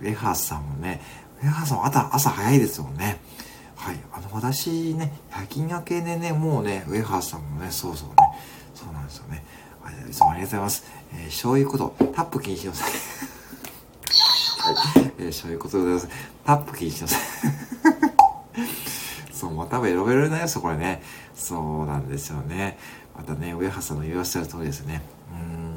[0.00, 1.00] ウェハースさんもね、
[1.42, 3.18] ウェハースさんも朝、朝早いですもんね。
[3.74, 3.98] はい。
[4.12, 8.14] あの、私ね、夜勤明けでね、もうね、ウェハースさんもね、そうそうね、
[8.74, 9.42] そうなんですよね。
[10.08, 10.84] いつもありがとうございます。
[11.14, 12.90] えー、そういうこと、タップ禁止のさい。
[14.74, 15.12] はい。
[15.18, 16.08] えー、そういうことでございます。
[16.44, 17.20] タップ禁止のさい。
[19.32, 21.02] そう、またベロベロになりますよ、これね。
[21.34, 22.78] そうなんですよね。
[23.16, 25.02] またね、上原さんの言わせる通りですね。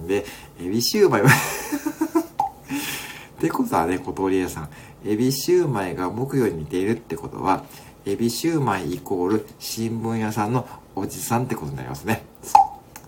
[0.01, 0.25] うん、で、
[0.61, 1.29] エビシューマイは
[3.37, 4.69] ってことはね、小通屋さん。
[5.05, 7.63] エビシューマイが木魚に似ているってことは、
[8.05, 12.23] エビシューマイイコール新聞屋さんのおじさんってことになりますね。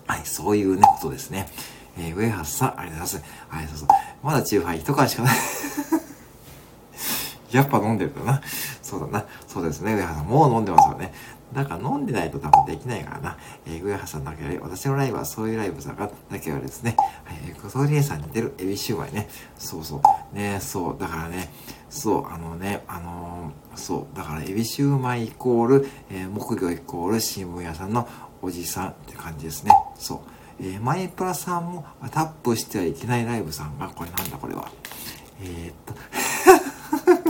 [0.06, 1.48] はい、そういうね、ことですね。
[1.98, 3.46] えー、上原さん、ありがとうございます。
[3.48, 3.88] はい、そうそう。
[4.22, 5.36] まだチューハイ一缶しかない
[7.50, 8.40] やっぱ飲んでるかな。
[8.82, 9.24] そうだな。
[9.48, 9.94] そうですね。
[9.94, 11.12] 上原さん、もう飲んでますよね。
[11.52, 13.38] だか飲んでないと多分できないからな。
[13.66, 19.28] えー、上原さんだけより、私のライブはそういうライブだから、だけはですね、はいえー、小鳥屋さんに似てるエビシューマイね。
[19.58, 20.00] そうそ
[20.32, 20.36] う。
[20.36, 20.96] ね、そう。
[20.98, 21.50] だからね、
[21.88, 24.16] そう、あのね、あのー、そう。
[24.16, 28.08] だから、エビシューマイイコール、えー、木魚イコール新聞屋さんの
[28.42, 29.72] おじさんって感じですね。
[29.96, 30.18] そう。
[30.60, 34.70] えー、マイプラさんもタップしてはいけないライブさんが、これなんだこれは。
[35.42, 35.94] えー、っと、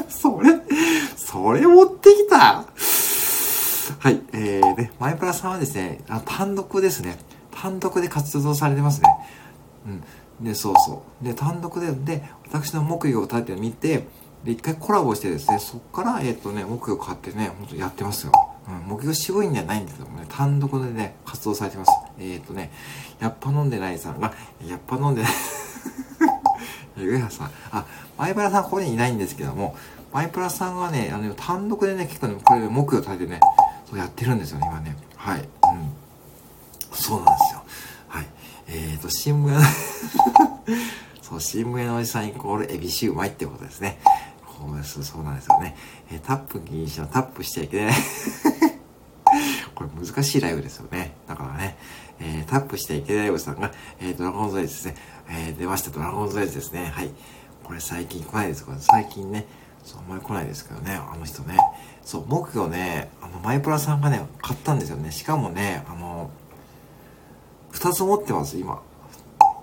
[0.11, 0.51] それ、
[1.17, 2.65] それ持ってきた？
[3.99, 7.19] はい、えー、ね、マイプラさんはですね、あ単独ですね。
[7.51, 9.09] 単独で活動されてますね。
[10.41, 10.45] うん。
[10.45, 11.25] で、そうそう。
[11.25, 14.07] で、単独で、で、私の木魚を立ててみて、
[14.45, 18.33] で、一回コラボしてですね、そっから、えっ、ー、とね、木魚買ってね、ほんとやってますよ。
[18.69, 21.91] うん、木魚渋いんじゃないんですけどもね、単独でね、活動されてます。
[22.19, 22.71] えっ、ー、とね、
[23.19, 24.33] やっぱ飲んでないさんが、
[24.67, 25.33] やっぱ飲んでない
[27.05, 27.85] 上原さん、あ、
[28.17, 29.77] マイプラさんここにいないんですけども、
[30.13, 33.41] マイプラさんはね、あの、単独でね、結構ね、これで木魚立ててね、
[33.97, 34.97] やってるんですよね、今ね。
[35.17, 35.41] はい。
[35.41, 35.47] うん。
[36.93, 37.63] そうなんですよ。
[38.09, 38.27] はい。
[38.69, 39.61] えっ、ー、と、新聞屋
[41.23, 43.99] そう、新聞屋のおじさんイコールエビシウマイってことですね。
[44.61, 45.77] そうです、そうなんですよね。
[46.11, 47.95] えー、タップ禁止のタップしちゃいけない。
[49.75, 51.15] これ難しいライブですよね。
[51.27, 51.79] だからね、
[52.19, 54.97] えー、タップしちゃいけないライブさんが、えー、ドラゴンズエイズですね。
[55.29, 56.93] えー、出ました、ドラゴンズエイズですね。
[56.95, 57.11] はい。
[57.65, 58.65] これ最近来ないです。
[58.65, 59.47] これ最近ね、
[59.91, 61.57] そう、あんまり来ないですけどね、あの人ね。
[62.05, 65.11] そう、木魚ね、あの、マイプラさんがね、買ったんですよね。
[65.11, 66.31] しかもね、あの、
[67.73, 68.83] 二つ持ってます、今。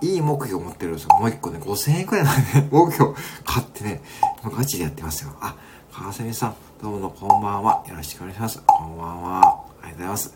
[0.00, 1.08] いい木魚持ってるんですよ。
[1.18, 3.14] もう一個ね、5000円くらいのね、 木魚
[3.44, 4.02] 買ってね、
[4.42, 5.30] 今ガチでやってますよ。
[5.40, 5.56] あ、
[5.92, 7.82] 川蝉さん、どうもこんばんは。
[7.88, 8.62] よろしくお願いします。
[8.66, 9.40] こんばんは。
[9.82, 10.34] ありがとうございます。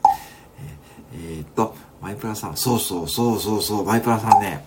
[1.12, 4.64] えー、えー、っと、マイプラさん、そうそうそうそうそう、マイプラさんね、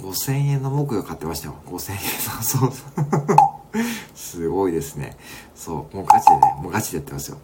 [0.00, 1.56] 5000円の木魚買ってましたよ。
[1.66, 1.98] 5000円。
[1.98, 3.63] そうそうそう。
[4.14, 5.16] すごいですね。
[5.54, 7.38] そう、もうガチでね、もうガチでやってますよ。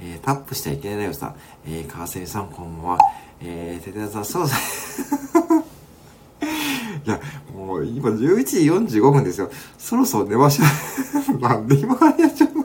[0.00, 1.36] えー、タップしちゃいけないよさん。
[1.66, 2.98] えー、川瀬さん、こんばんは。
[3.40, 4.58] えー、ててさん、そうそう。
[7.06, 7.20] いや、
[7.54, 8.58] もう今11時
[8.98, 9.50] 45分ですよ。
[9.78, 10.64] そろそろ寝ましょ
[11.34, 11.38] う。
[11.40, 12.64] なんで今からやっちゃうの？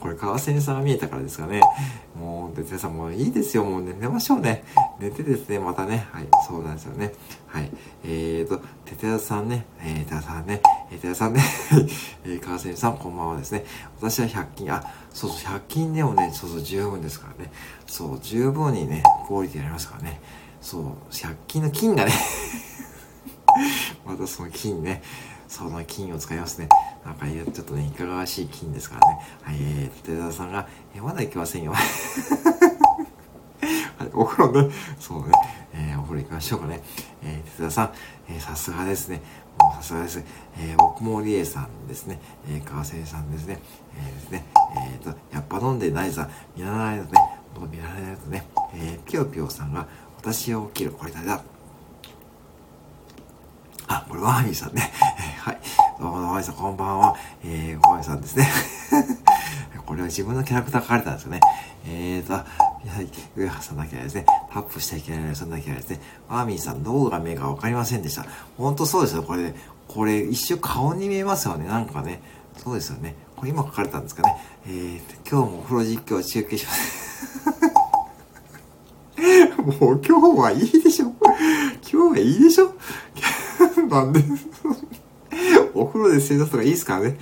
[0.00, 1.60] これ、川瀬さんが見えたからですかね。
[2.18, 3.64] もう、哲也さんもういいですよ。
[3.64, 4.64] もう、ね、寝ましょうね。
[4.98, 6.08] 寝てですね、またね。
[6.10, 7.12] はい、そうなんですよね。
[7.46, 7.70] はい。
[8.04, 11.42] えーと、哲也さんね、えー、哲也さんね、えー、哲也さんね、
[12.24, 13.64] えー、川瀬さん、こんばんはですね。
[14.00, 14.82] 私は100均、あ、
[15.12, 17.52] そうそう、100均でもね、そうそう、十分ですからね。
[17.86, 20.20] そう、十分にね、クオリティありますからね。
[20.60, 22.12] そう、100均の金がね
[24.04, 25.02] またその金ね、
[25.50, 26.68] その金を使いますね。
[27.04, 29.18] なんか、ちょっとね、いかがわしい金ですからね。
[29.42, 31.72] はい、えー、寺田さんが、えまだ行きませんよ。
[31.72, 31.78] は
[34.04, 35.32] い、お風呂ね、そうね、
[35.74, 36.80] えー、お風呂行きましょうかね。
[37.24, 37.92] えー、寺田さん、
[38.28, 39.20] えー、さすがですね。
[39.58, 40.24] もうさすがです。
[40.56, 42.20] えー、奥森江さんですね。
[42.48, 43.58] えー、川瀬さんですね。
[43.98, 44.44] えー、ですね。
[44.76, 47.10] えっ、ー、と、やっぱ飲んでないさ、見習わないとね、
[47.58, 50.92] もう見習わないとね、えー、ぴよぴよさんが、私は起きる。
[50.92, 51.42] これ誰だ
[53.90, 54.92] あ、これワーミーさんね。
[55.42, 55.58] はい。
[55.98, 57.16] どうも、ワーミーさん、こんばんは。
[57.44, 58.48] えー、ワーミーさんですね。
[59.84, 61.40] これは自分のキャラクター書かれたんですよね。
[61.86, 62.44] えーと、は
[63.00, 68.24] い、上原さんだけはですね、タップしちゃいけないそんだけはですね、ワーミーさん、どうが目がわかりませんでした。
[68.56, 69.56] ほんとそうですよ、これ、ね、
[69.88, 72.22] これ、一瞬顔に見えますよね、なんかね。
[72.62, 73.16] そうですよね。
[73.34, 74.36] これ今書かれたんですかね。
[74.66, 77.10] えー今日もお風呂実況中継します。
[79.80, 81.12] もう今日はいいでしょ
[81.90, 82.72] 今日はいいでしょ
[83.90, 84.22] なんで
[85.74, 87.18] お風呂で正座とかいいですからね。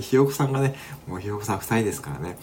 [0.00, 0.74] ひよこさんがね、
[1.06, 2.36] もうひよこさん二人ですからね。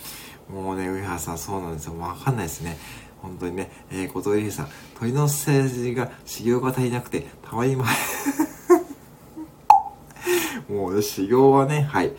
[0.52, 1.98] もうね、上原さんそうなんですよ。
[2.00, 2.78] わかんないですね。
[3.22, 4.68] 本当にね、えー、小鳥さん、
[5.00, 7.86] 鳥の政治が修行が足りなくて、たまにま、
[10.70, 12.14] もうね、修行はね、はい。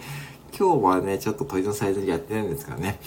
[0.58, 2.98] 今日はね、ちょっと鳥のサイズやってるんですからね。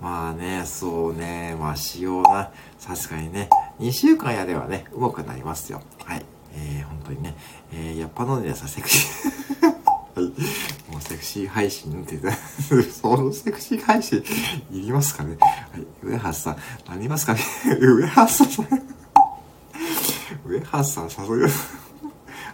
[0.00, 3.48] まあね、そうね、まあ仕様な、さすがにね、
[3.80, 5.80] 2週間やればね、うまくなりますよ。
[6.60, 7.36] えー、本当にね、
[7.72, 10.24] えー、やっぱ飲んでさ、セクシーはい。
[10.90, 14.18] もうセクシー配信って言って、そのセクシー配信、
[14.72, 15.86] いりますかねはい。
[16.02, 16.56] 上橋さん、
[16.88, 17.40] なりますかね
[17.80, 18.48] 上橋さん、
[20.44, 21.76] 上橋さん、誘います。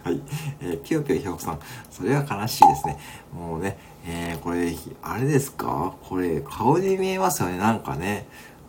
[0.03, 0.21] はい。
[0.61, 1.59] えー、ぴよぴよひょうさん。
[1.89, 2.99] それは悲しいですね。
[3.33, 5.95] もうね、えー、これ、あれですか？
[6.03, 7.57] これ、顔に見えますよね。
[7.57, 8.27] なんかね。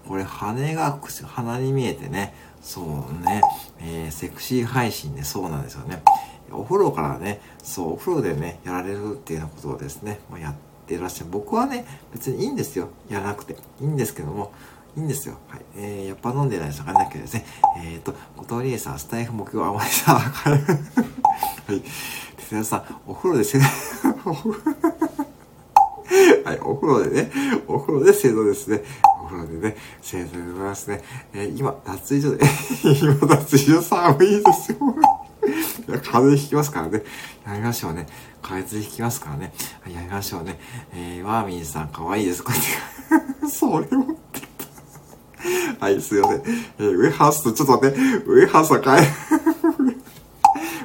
[0.09, 2.33] これ、羽が鼻に見えてね。
[2.67, 3.43] そうね。
[3.79, 5.23] えー、セクシー配信ね。
[5.23, 6.03] そうなんですよね。
[6.51, 10.55] お風呂からね、そう、お風呂でね、やられるっていうようなことをですね、まあ、やっ
[10.87, 11.31] てらっしゃる。
[11.31, 12.89] 僕はね、別にいいんですよ。
[13.09, 13.57] やらなくて。
[13.81, 14.53] いいんですけども、
[14.97, 15.39] いいんですよ。
[15.47, 15.61] はい。
[15.77, 17.47] えー、やっぱ飲んでないかなきゃですね。
[17.85, 20.55] えっ、ー、と、後藤理恵さん、スタイフ目標甘いさ、 は
[21.73, 21.83] い。
[22.37, 23.59] 哲也さん、お風呂でせ、
[24.27, 24.57] お風呂、
[26.45, 27.31] はい、お風呂でね、
[27.69, 28.83] お風呂で制度ですね。
[29.27, 31.03] お風呂でね、制度でございますね。
[31.35, 32.47] えー、今、脱衣所で、
[33.03, 34.79] 今、脱衣所寒いですよ。
[35.89, 37.03] いや、風邪ひきますからね。
[37.45, 38.07] やめましょうね。
[38.41, 39.53] 風邪ひきますからね。
[39.89, 40.61] やめましょうね。
[40.93, 42.45] えー、ワーミンさん、かわいです。
[42.45, 42.55] こう
[43.15, 43.49] やって。
[43.51, 44.17] それを
[45.81, 46.43] はい、すいません。
[46.79, 49.09] えー、ウェハースと、ちょっと待って、ウェハースは変え、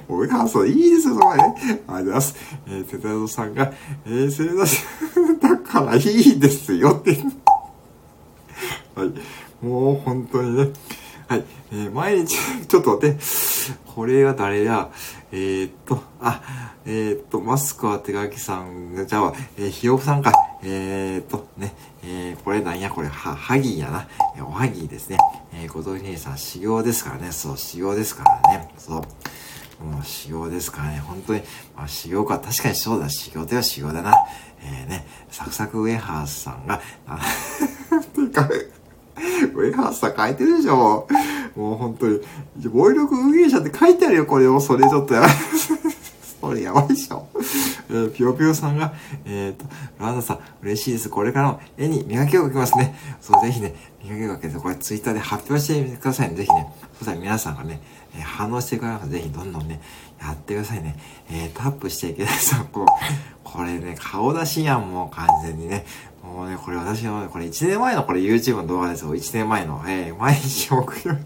[0.09, 1.43] ウェハースはいいですよ、そこね。
[1.43, 2.35] ありがとうございます。
[2.67, 3.71] えー、テタドさんが、
[4.05, 4.83] えー、それだし、
[5.41, 7.40] だからいいですよって。
[8.95, 9.65] はい。
[9.65, 10.69] もう本当にね。
[11.27, 11.45] はい。
[11.71, 12.35] えー、毎日、
[12.67, 13.17] ちょっと待って。
[13.85, 14.89] これは誰や？
[15.31, 16.41] えー、っと、あ、
[16.85, 20.33] えー、っと、マスクは手書きさん、じゃあ、えー、ひよふさんか。
[20.63, 21.73] えー、っと、ね、
[22.03, 24.07] えー、これなんや、これ、は、はぎやな。
[24.37, 25.17] えおはぎですね。
[25.53, 27.31] えー、ごと兄さん、修行ですからね。
[27.31, 28.69] そう、修行ですからね。
[28.77, 29.83] そう。
[29.83, 30.99] もう修行ですからね。
[30.99, 31.41] 本当に、
[31.75, 32.39] まあ、修行か。
[32.39, 33.09] 確かにそうだ。
[33.09, 34.13] 修行では修行だな。
[34.63, 37.19] えー、ね、サクサクウェハースさんが、あ、
[38.13, 38.47] ていうか、
[39.53, 41.07] ウェハースさん書いてるでしょ。
[41.55, 42.19] もう本当に。
[42.69, 44.59] 暴力運営者って書いてあるよ、これを。
[44.59, 45.31] それちょっとやばい。
[46.41, 47.27] それやばいでしょ。
[47.89, 48.93] えー、ぴよぴよさんが、
[49.25, 49.65] えっ、ー、と、
[49.99, 51.09] ランダさん、嬉しいです。
[51.09, 52.95] これからも絵に磨きをかけますね。
[53.21, 56.35] そう、ぜひね、磨きをかけて、これツイッターで発表してみてくださいね。
[56.35, 56.73] ぜひね。
[56.97, 57.79] そしたら皆さんがね、
[58.15, 59.81] えー、反応してくれますぜひどんどんね、
[60.19, 60.97] やってくださいね。
[61.29, 62.85] えー、タップしちゃいけないさ、こう、
[63.43, 65.85] これね、顔出しやん、もう完全にね。
[66.23, 69.15] もうね、これ私の、これ1年前のこれ YouTube の動画ですよ。
[69.15, 69.83] 1年前の。
[69.87, 71.17] えー、毎日木曜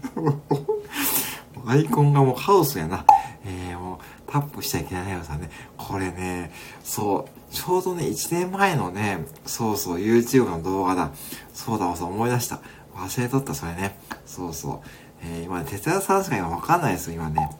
[1.66, 3.04] アイコンがもうカオスやな。
[3.44, 5.50] えー、もうタップしちゃいけないよさね。
[5.76, 11.10] これね、そう、ちょうどね、1年前のね、そうそう、YouTube の動画だ。
[11.52, 12.60] そうだ、そう思い出した。
[12.94, 13.98] 忘れとった、それね。
[14.24, 14.88] そうそう。
[15.22, 17.50] えー、今ね、哲也さんしか今わかんないですよ、今ね。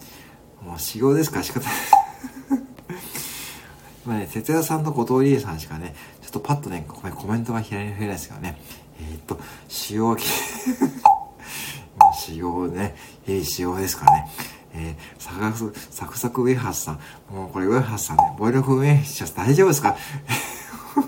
[0.62, 1.72] もう修行ですから仕方ない。
[4.06, 5.94] 今ね、哲也さんと後藤理恵さんしかね、
[6.40, 8.60] とパッとね、コメントが左に増えないですけどね。
[9.00, 10.16] えー、っと、使用、
[12.18, 12.94] 使用ね、
[13.26, 14.28] いい使用ですからね。
[14.74, 15.22] えー、
[15.90, 17.00] サクサク、ウェハースさん。
[17.30, 19.96] もうこれウェハースさんね、ボイルフウェハース大丈夫ですか？
[20.94, 21.04] 本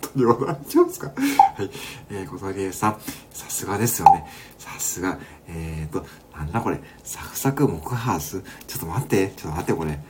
[0.00, 0.34] 当に大
[0.68, 1.06] 丈夫ですか？
[1.08, 1.14] は
[1.62, 1.70] い。
[2.10, 2.96] えー、小峠さん、
[3.32, 4.26] さすがですよね。
[4.58, 5.18] さすが。
[5.48, 6.04] えーと、
[6.36, 6.80] なんだこれ？
[7.04, 8.42] サクサク木ハース？
[8.66, 9.32] ちょっと待って。
[9.36, 10.00] ちょっと待って、これ。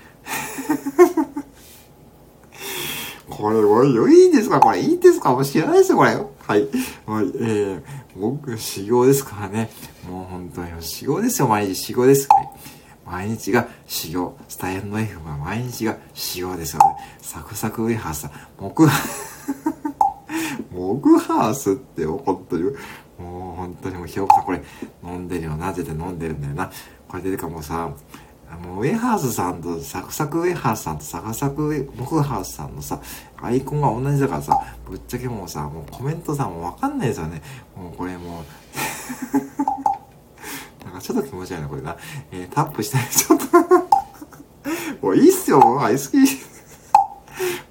[3.37, 4.61] これ、おい、いいんですか？
[4.61, 5.31] これ、いいんですか？
[5.33, 6.11] もう知らないですよ、これ。
[6.11, 6.25] はい。
[6.47, 6.67] はい、
[7.41, 7.83] えー、
[8.17, 9.71] 僕、修行ですからね。
[10.09, 12.29] もう本当に修行ですよ、毎日修行です。
[12.29, 12.51] はい。
[13.05, 14.37] 毎日が修行。
[14.49, 16.87] スタイルの F は毎日が修行ですよね。
[17.21, 18.87] サクサクウェハース木、
[20.71, 22.77] 木ハースって怒ってる？
[23.19, 24.63] もう本当にもうひよこさんこれ
[25.05, 25.73] 飲んでるよな。
[25.73, 26.71] 絶対飲んでるんだよな。
[27.09, 27.91] これでかもうさ、
[28.63, 33.01] もうウェハースさんとサクサクウェハースさんとサクサクウェモハースさんのさ、
[33.41, 34.57] アイコンが同じだからさ、
[34.89, 37.43] ぶっちゃけもうさ、もうコメントさ、もうわかんないですよね。
[37.77, 38.45] もうこれもう
[40.85, 41.97] なんかちょっと気持ち悪いな、これな。
[42.31, 43.09] えー、タップしたい。
[43.11, 43.47] ちょっと
[45.07, 45.81] もういいっすよ、もう。
[45.81, 46.53] アイスキー。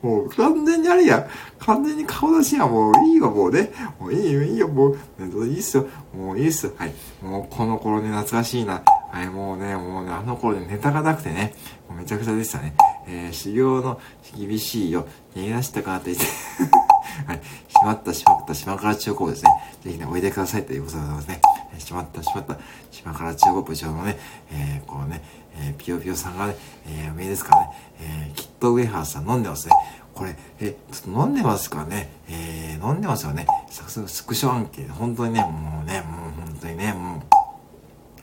[0.03, 1.27] もう完全にあれや。
[1.59, 2.67] 完全に顔出しや。
[2.67, 3.71] もういいわ、もうね。
[3.99, 4.97] もういいよ、いいよ、もう。
[5.45, 5.85] いいっすよ。
[6.13, 6.73] もういいっす。
[6.75, 6.93] はい。
[7.21, 8.83] もうこの頃ね、懐かしいな。
[9.11, 11.53] はい、もうね、もうね、あの頃でネタがなくてね、
[11.89, 12.73] もうめちゃくちゃでしたね。
[13.07, 13.99] えー、修行の
[14.37, 16.25] 厳しいよ、逃げ出したかって言って
[17.27, 19.51] はい、しまった、しまった、島から中高ですね。
[19.83, 21.41] ぜひね、おいでくださいということでございますね。
[21.77, 22.57] しまった、しまった、
[22.89, 24.17] 島から中高部長のね、
[24.49, 25.21] えー、こうね、
[25.57, 26.55] えー、ピヨピヨさんがね、
[26.87, 27.69] えー、上ですからね、
[27.99, 29.75] えー、きっとウェハースさん飲んでますね。
[30.13, 33.45] これ、え、ちょっと飲んでますかねえー、飲んでますよね。
[33.69, 37.40] 早速、スクショアンケート、本当にね、もうね、もう本当にね、もう、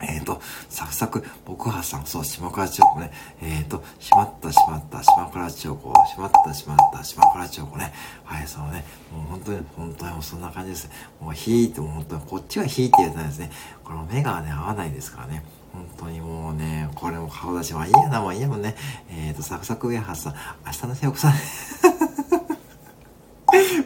[0.01, 3.11] えっ、ー、と、サクサク、僕はさん、そう、島倉千代子ね。
[3.41, 7.93] えっ、ー、と、しまったしまった、島倉千代子、しまったしまった、島倉千代子ね。
[8.23, 10.89] はい、そのね、もう本当に、本当にもうそんな感じです。
[11.19, 13.51] もう引いてもう本当に、こっちは引いてやつないですね。
[13.83, 15.43] この目がね、合わないですからね。
[15.73, 18.75] 本当にもうね、これも顔出し、まあいいやな、もういいやもんね。
[19.09, 20.33] えっ、ー、と、サクサク上原さん、
[20.65, 21.33] 明日のひよこさん。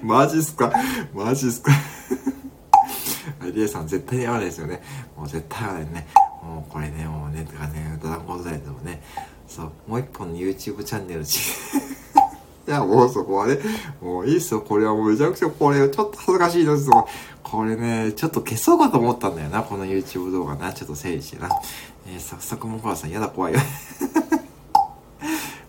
[0.03, 0.71] マジっすか？
[1.13, 1.71] マジっすか？
[3.53, 4.81] リエさん絶対に合わないですよね。
[5.15, 6.07] もう絶対合わないね。
[6.43, 9.01] もうこれね、もうね、とかね、ドラゴンズライでもね、
[9.47, 11.39] そう、もう一本の YouTube チャンネルち、
[12.67, 13.59] いや、もうそこはね、
[14.01, 14.61] もういいっすよ。
[14.61, 17.07] これはもうめちゃくちゃ、これちょっと恥ずかしいですよ。
[17.43, 20.73] これね、ちょっと消そうかと思ったんだよな、この YouTube 動画な。
[20.73, 21.49] ちょっと整理してな。
[22.07, 23.59] えー、サクサクもこらさん、やだ、怖いよ。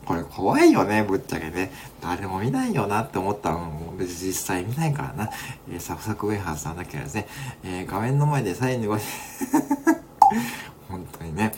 [0.04, 1.72] これ怖いよね、ぶっちゃけね。
[2.02, 3.94] 誰も見ないよなって思ったの。
[3.98, 5.30] 別に実際見ないからな。
[5.70, 7.26] えー、サクサクウェハーさんだけはですね、
[7.64, 8.98] えー、画面の前でサインでご
[10.88, 11.52] 本当にね。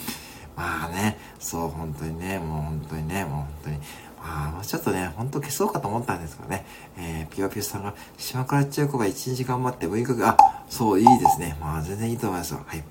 [0.57, 3.79] まあね、そう、本当にね、もう本当にね、もう本当に。
[4.27, 6.65] まあ、もうちょっとね、ほんと消そうかと思ったんですがね、
[6.99, 11.57] えー、ピヨピヨさんが、島倉千代子が一日頑張って6日が、あ、そう、いいですね。
[11.61, 12.61] まあ、全然いいと思いますよ。
[12.67, 12.83] はい。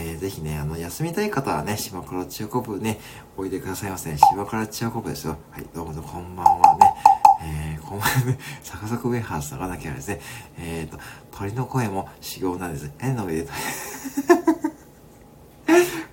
[0.00, 3.00] えー、ぜひね、あの、休みたい方はね、島倉千代子部ね、
[3.36, 4.18] おいでくださいませ、ね。
[4.30, 5.36] 島倉千代子部ですよ。
[5.50, 6.94] はい、どうもこんばんはね。
[7.42, 10.20] えー、こんばんはね、サクサクウェハースさがなきゃですね、
[10.56, 11.00] えっ、ー、と、
[11.36, 12.92] 鳥の声も修行なんです。
[13.00, 13.48] えの上で、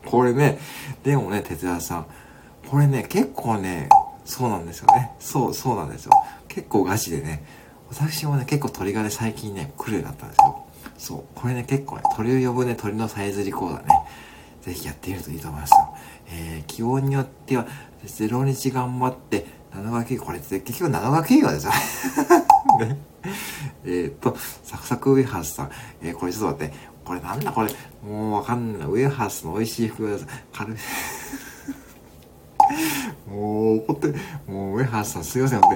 [0.03, 0.57] これね、
[1.03, 2.07] でもね、哲也さん、
[2.67, 3.89] これね、結構ね、
[4.23, 5.11] そうなんですよね。
[5.19, 6.11] そう、そうなんですよ。
[6.47, 7.45] 結構ガチでね、
[7.89, 10.64] 私もね、結構鳥がね、最近ね、来るようになったんですよ。
[10.97, 11.23] そう。
[11.35, 13.85] これね、結構ね、鳥を呼ぶね、鳥のさえずり講座ね、
[14.61, 15.97] ぜひやってみるといいと思いますよ。
[16.27, 17.67] えー、気温によっては、
[18.05, 21.71] 0日頑張って、7学期、これって結局7学期はですよ。
[22.79, 22.97] ね。
[23.85, 25.71] えっと、サクサクウェハースさん。
[26.01, 26.73] えー、これちょっと待って。
[27.03, 27.51] これなんだ？
[27.51, 27.71] これ。
[28.03, 28.87] もうわかんない。
[28.87, 30.17] ウェハースの美味しい服が
[30.53, 30.77] 軽い。
[33.29, 34.07] もう怒って、
[34.51, 35.61] もうウェハースさんすいません。
[35.61, 35.67] で、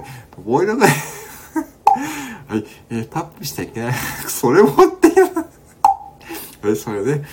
[0.43, 3.93] ボイルがはい、えー、タップしちゃいけない。
[4.27, 4.98] それ持ってはい、
[6.75, 7.23] それで、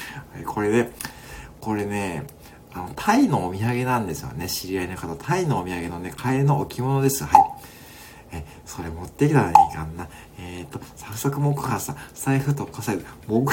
[0.45, 0.93] これね、
[1.61, 2.25] これね、
[2.73, 4.49] あの、タイのお土産なんですよね。
[4.49, 5.15] 知り合いの方。
[5.17, 7.25] タイのお土産のね、替えの置物です。
[7.25, 7.41] はい。
[8.33, 10.09] え、それ持ってきたらいいかな。
[10.39, 13.45] えっ、ー、と、サクサク木ハさ、財布とかさ、木、 ちょっ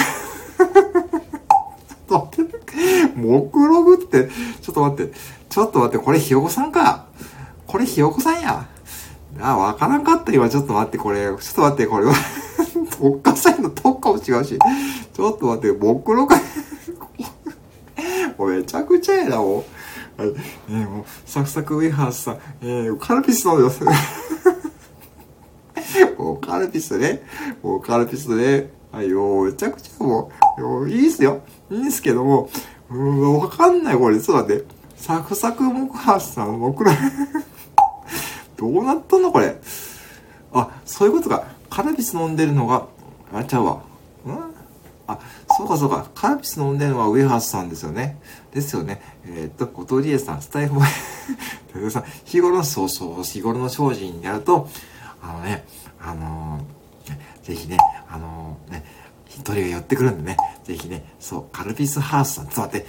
[2.07, 2.59] と待って、
[3.15, 4.29] 目録って、
[4.61, 5.13] ちょっと待って、
[5.49, 7.05] ちょっと待って、これひよこさんか。
[7.65, 8.67] これひよこさんや。
[9.39, 12.13] あ、わからんかった今、ちょっと待って、これ、ちょっと待って、これは
[12.99, 14.59] 特化祭の特化も違うし。
[15.13, 16.33] ちょっと待って、目録
[18.37, 19.63] もうめちゃくちゃやな、も
[20.17, 20.21] う。
[20.21, 20.33] はい。
[20.69, 23.83] えー、もう、サクサクウェハースさん、えー、カルピス飲んでます。
[26.17, 27.21] もうカルピスね。
[27.61, 28.69] もうカルピスね。
[28.91, 31.41] はい、もうめちゃくちゃもう、もういいっすよ。
[31.69, 32.49] いいんすけども、
[32.89, 34.19] うん、わかんない、これ。
[34.19, 34.65] ちょっと待って。
[34.95, 36.91] サクサク木橋さん、僕ら
[38.57, 39.59] どうなったのこれ。
[40.53, 41.43] あ、そういうことか。
[41.69, 42.87] カルピス飲んでるのが、
[43.33, 43.92] あ、ちゃうわ。
[45.07, 45.19] あ、
[45.57, 46.09] そうかそうか。
[46.15, 48.17] カルピス飲んでるのはウェハースさんですよね。
[48.53, 49.01] ですよね。
[49.25, 50.81] えー、っと、後藤理恵さん、スタイフも
[51.91, 54.69] さん、日頃の、そうそう、日頃の精進やると、
[55.21, 55.65] あのね、
[56.01, 57.77] あのー、ぜひね、
[58.09, 58.85] あのー、ね、
[59.27, 62.87] 一人が寄ってくるんでね、ぜひね、そう、カルピスハウスさん、ちょっと待って、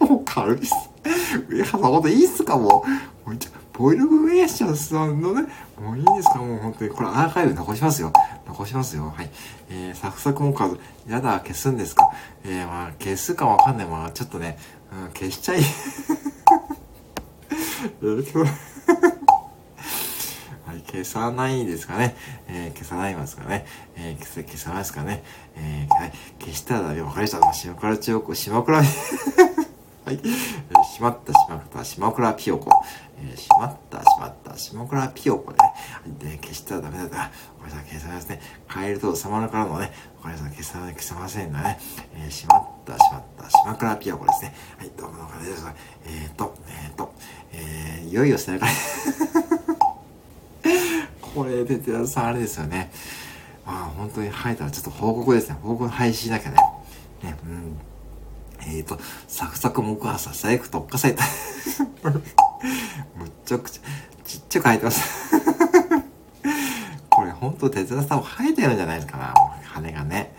[0.04, 0.72] もうカルピス、
[1.48, 2.90] ウェハースさん、ほんといいっすか、もう。
[3.72, 5.42] ボイルグウェーションさんのね、
[5.80, 6.36] もういいですか？
[6.38, 6.90] もう本当に。
[6.90, 8.12] これアーカイブ残しますよ。
[8.46, 9.12] 残しますよ。
[9.16, 9.30] はい。
[9.70, 12.10] えー、サクサクもかず、やだ、消すんですか？
[12.44, 13.86] えー、まあ、消すかわかんない。
[13.86, 14.58] まあ、ちょっとね、
[14.92, 15.60] うん、消しちゃい。
[15.64, 15.66] や
[18.02, 18.48] るけど は
[20.74, 22.14] い、消さないですかね？
[22.48, 23.64] えー、消さないますかね？
[23.96, 25.24] えー、消せ、消さないですかね？
[25.56, 27.52] えー、はい、消したら、わかりました。
[27.54, 28.82] 島倉千代子、島倉
[30.04, 30.16] はい。
[30.16, 32.70] えー、しまった、しまった、島倉ピヨコ。
[33.18, 35.72] えー、しまった、しまった、島倉ピヨコでね。
[36.18, 37.30] で、消したらダメだった。
[37.58, 38.40] ごめんなさい、消さないですね。
[38.66, 41.78] カエルと様のからのね、わかりました、消さない、消せませんがね。
[42.16, 44.54] えー、しまった、しまった、島倉ピヨコですね。
[44.78, 45.64] はい、どうもどうもです。
[46.04, 47.14] えーと、えーと、
[47.52, 48.66] えー、いよいよ背中
[51.34, 52.90] これで寺田さんあれですよね。
[53.64, 55.56] まあ本当に生えたらちょっと報告ですね。
[55.62, 56.56] 報告配信しなきゃね。
[57.22, 57.78] ね、うん。
[58.66, 58.98] えっ、ー、と、
[59.28, 61.24] サクサク木朝、最悪特化された。
[63.16, 63.82] むっちゃくちゃ、
[64.24, 65.32] ちっちゃく生えてます。
[67.10, 69.34] これほんと手伝さんも生えてるんじゃないですかな。
[69.64, 70.34] 羽がね。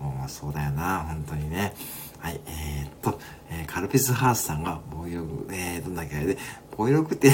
[0.00, 1.74] もうそうだよな、本当にね。
[2.18, 6.38] はい、えー、っと、えー、カルピスハウスさんが、ボイログ、えー、どんだけあれで、
[6.76, 7.32] ボイログって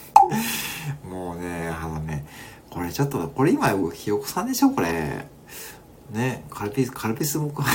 [1.08, 2.24] もうね、あのね、
[2.70, 5.26] これちょっと、これ今、ひよこさんでしょこれ。
[6.10, 7.68] ね、カルピス、カルピス僕は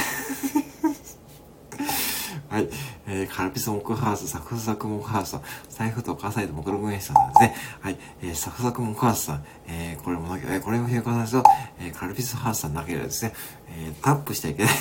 [2.54, 2.70] はい。
[3.08, 5.36] えー、カルピスモクハウス、サクサクモクハウス
[5.70, 7.56] 財布とサイとモクログエンさんですね。
[7.82, 7.98] はい。
[8.22, 11.44] えー、サクサクモクハウスさん、えー、これもなきゃ、えー、これもひよこさんですよ。
[11.80, 13.34] えー、カルピスハウスさんなければですね、
[13.70, 14.74] えー、タップしちゃいけない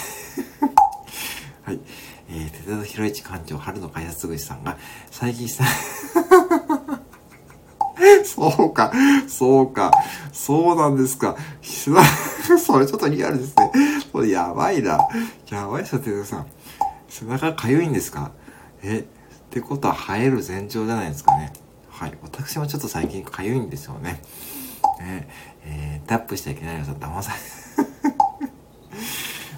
[1.65, 1.81] はい。
[2.29, 4.77] えー、手田博一館長、春の開発口さんが、
[5.11, 5.65] 最近さ、
[8.27, 8.93] そうか、
[9.29, 9.93] そうか、
[10.31, 11.37] そうなんですか。
[12.63, 13.73] それちょっとリアルですね。
[14.13, 14.99] それやばいな。
[15.49, 16.47] やばいっすよ、手田さん。
[17.13, 18.33] 背中かゆいんですか？
[18.83, 19.05] え、っ
[19.51, 21.53] てことは生える前兆じゃないですかね。
[21.91, 22.19] はい。
[22.23, 24.23] 私もちょっと最近かゆいんですよね。
[24.99, 25.29] ね
[25.67, 27.39] えー、タップしちゃいけないのさ、騙され。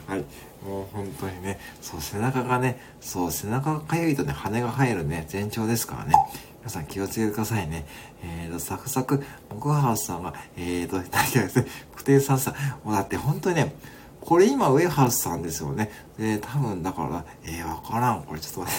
[0.14, 0.24] はい。
[0.66, 6.12] もう本当にね、そう、背中がね、そう、背中がかゆいとね、羽が生えるね、前兆ですからね。
[6.59, 7.86] 皆さん気をつけてくださいね。
[8.24, 13.74] えーと、サクサク、木ハウスさんが、えーと、大体ですね、クテさんさん、もうだって本当にね、
[14.25, 15.91] これ今ウェハースさんですよね。
[16.18, 18.22] で、多分だから、えー、わからん。
[18.22, 18.77] これちょっと待っ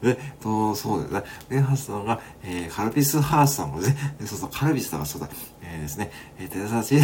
[0.00, 0.14] て。
[0.14, 1.22] で、と、そうですね。
[1.50, 5.28] ウェハースさんが、えー、カルピスハースさんもね、そうそう、カルピスさんがそうだ、
[5.60, 7.00] えー、ですね、えー、手差し、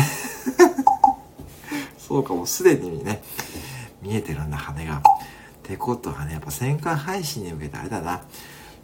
[1.98, 3.20] そうか、もうすでにね、
[4.00, 4.98] 見えてるんだ、羽が。
[4.98, 5.00] っ
[5.64, 8.12] てことはね、やっぱ1000回配信に向けてあれだな。
[8.12, 8.20] も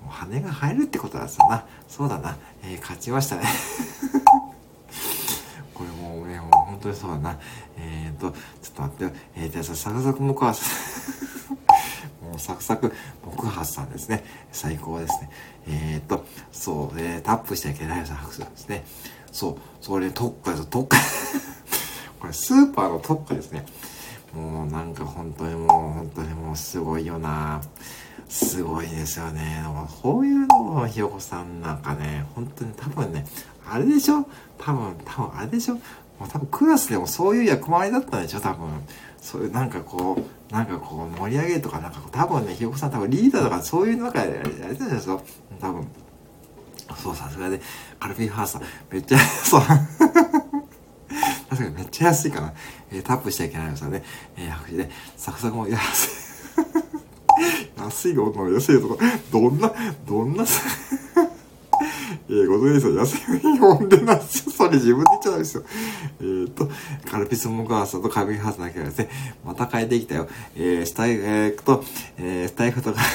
[0.08, 1.64] う羽が生えるってことだったな。
[1.88, 2.36] そうだな。
[2.64, 3.42] えー、勝ちましたね。
[6.84, 7.38] 当にそうだな。
[7.78, 8.38] えっ、ー、と、ちょ
[8.70, 9.10] っと待ってよ。
[9.36, 10.52] えー、じゃあさ、サクサクもか、も
[12.30, 12.92] もうサクサク、
[13.24, 14.24] 木発さんですね。
[14.52, 15.30] 最高ですね。
[15.66, 18.84] えー、っと、そう、えー、タップしちゃいけない拍手ですね。
[19.32, 20.96] そう、それ特化です、特化。
[22.20, 23.64] これスーパーの特化ですね。
[24.34, 27.60] もうなんか本当にもう、本当にもうすごいよな
[28.28, 29.64] すごいですよね。
[30.02, 33.24] こういうのをひよこさんなんかね、本当に多分ね、
[33.68, 34.26] あれでしょ？
[34.58, 35.78] 多分、多分あれでしょ？
[36.28, 38.68] 多分クラスでもそういう役回りだったんでしょ多分。
[39.20, 45.22] そういうなんかこう、なんかこう盛り上げるとかなんか多分ね、ひよこさん多分リーダーとかそういう中でやりたいですよ。
[45.60, 45.86] 多分。
[47.02, 47.60] そう、さすがで、
[47.98, 49.60] カルフィーハーさん、めっちゃ、 そう。
[51.50, 52.52] 確かにめっちゃ安いかな。
[52.90, 54.02] えー、タップしちゃいけないですよね。
[54.36, 56.24] えー、白紙で、サクサクも安い。
[57.78, 59.72] 安いの安いとか、どんな、
[60.06, 60.44] どんな、
[62.28, 62.96] えー、ご存知ですよ。
[62.96, 64.50] 安いの呼んでないです。
[64.50, 65.64] それ自分で言っちゃダメですよ。
[66.20, 66.68] えー、っと、
[67.10, 69.08] カルピスモカーサとカビハースだけはですね、
[69.44, 70.28] また変えてきたよ。
[70.56, 71.84] えー、スタイフと、
[72.18, 73.00] えー、スタイフとか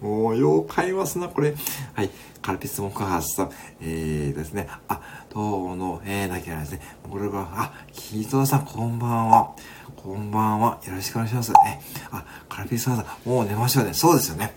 [0.00, 1.54] もう、よう買いますな、これ。
[1.94, 2.10] はい。
[2.42, 3.50] カルピスモカハスさん、
[3.80, 4.68] えーですね。
[4.86, 5.00] あ、
[5.34, 6.80] どうも、えー、だけはですね。
[7.02, 9.50] これが、あ、キートさん、こんばんは。
[9.96, 10.78] こんばんは。
[10.86, 11.52] よろしくお願いします。
[11.66, 11.80] え、
[12.12, 13.94] あ、カルピスさん、もう寝ましょうね。
[13.94, 14.54] そうですよね。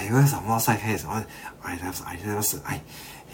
[0.00, 1.08] えー、皆さん、もう朝早いです。
[1.08, 2.04] ありがとうございます。
[2.06, 2.60] ありがとうございます。
[2.62, 2.82] はい。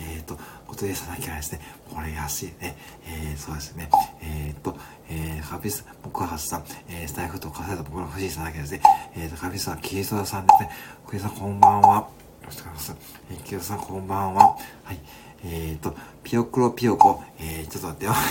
[0.00, 1.60] えっ、ー、と、ことでさなきゃですね。
[1.92, 2.76] これ安いね。
[3.06, 3.90] えー、そうですね。
[4.22, 4.76] えっ、ー、と、
[5.10, 8.80] えー、カピス、僕はさん、えー、スタイフと重ねた僕の藤井さんだけですね。
[9.14, 10.70] えっ、ー、と、カピスさん、キリストさんですね。
[11.06, 11.96] クリさん、こんばんは。
[11.96, 12.08] よ
[12.46, 13.16] ろしくお願いします。
[13.30, 14.56] えー、キリストさん、こんばんは。
[14.84, 14.98] はい。
[15.44, 17.22] えっ、ー、と、ピヨクロピヨコ。
[17.38, 18.12] えー、ちょっと待ってよ。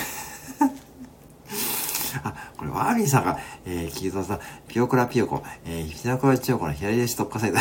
[2.23, 5.43] あ、これ、ワーミンさんが、えー、キリストさん、ピヨクラピヨコ。
[5.65, 7.59] えー、ひなこらチヨコの左足特化された。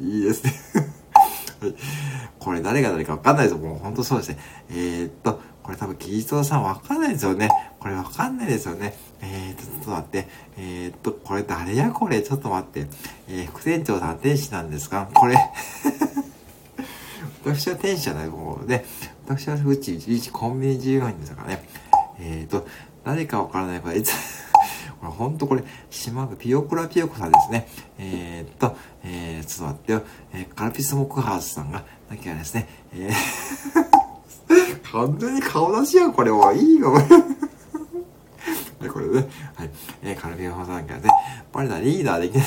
[0.00, 0.52] いいですね
[1.60, 1.74] はい。
[2.38, 3.58] これ誰が誰かわかんないですよ。
[3.66, 4.38] もう本当そうですね。
[4.70, 7.48] えー、っと、これ多分、キリストさんわかんないですよね。
[7.80, 8.94] これわかんないですよね。
[9.20, 10.28] えー、っと、ちょっと待って。
[10.58, 12.22] えー、っと、これ誰やこれ？
[12.22, 12.86] ちょっと待って。
[13.28, 15.08] えー、副店長さん天使なんですか？
[15.14, 15.36] これ
[17.44, 18.84] 私は天使じゃないもうね。
[19.26, 21.64] 私はうち一日コンビニ従業員ですからね。
[22.20, 22.66] えー、っと、
[23.04, 24.12] 誰かわからないから、いつ
[25.06, 27.68] これほんとこれ、島がピヨクラピヨコさんですね。
[27.98, 30.02] えー、っと、えー、ちょっと待ってよ。
[30.32, 33.12] えー、カルピスモクハウスさんが、だけはですね、えー
[34.92, 36.52] 完全に顔出しやん、これは。
[36.54, 37.04] いいよ、これ。
[39.08, 39.70] ね、はい。
[40.02, 41.10] えー、カルピスモクさんがね、
[41.52, 42.46] バレたリーダーできない。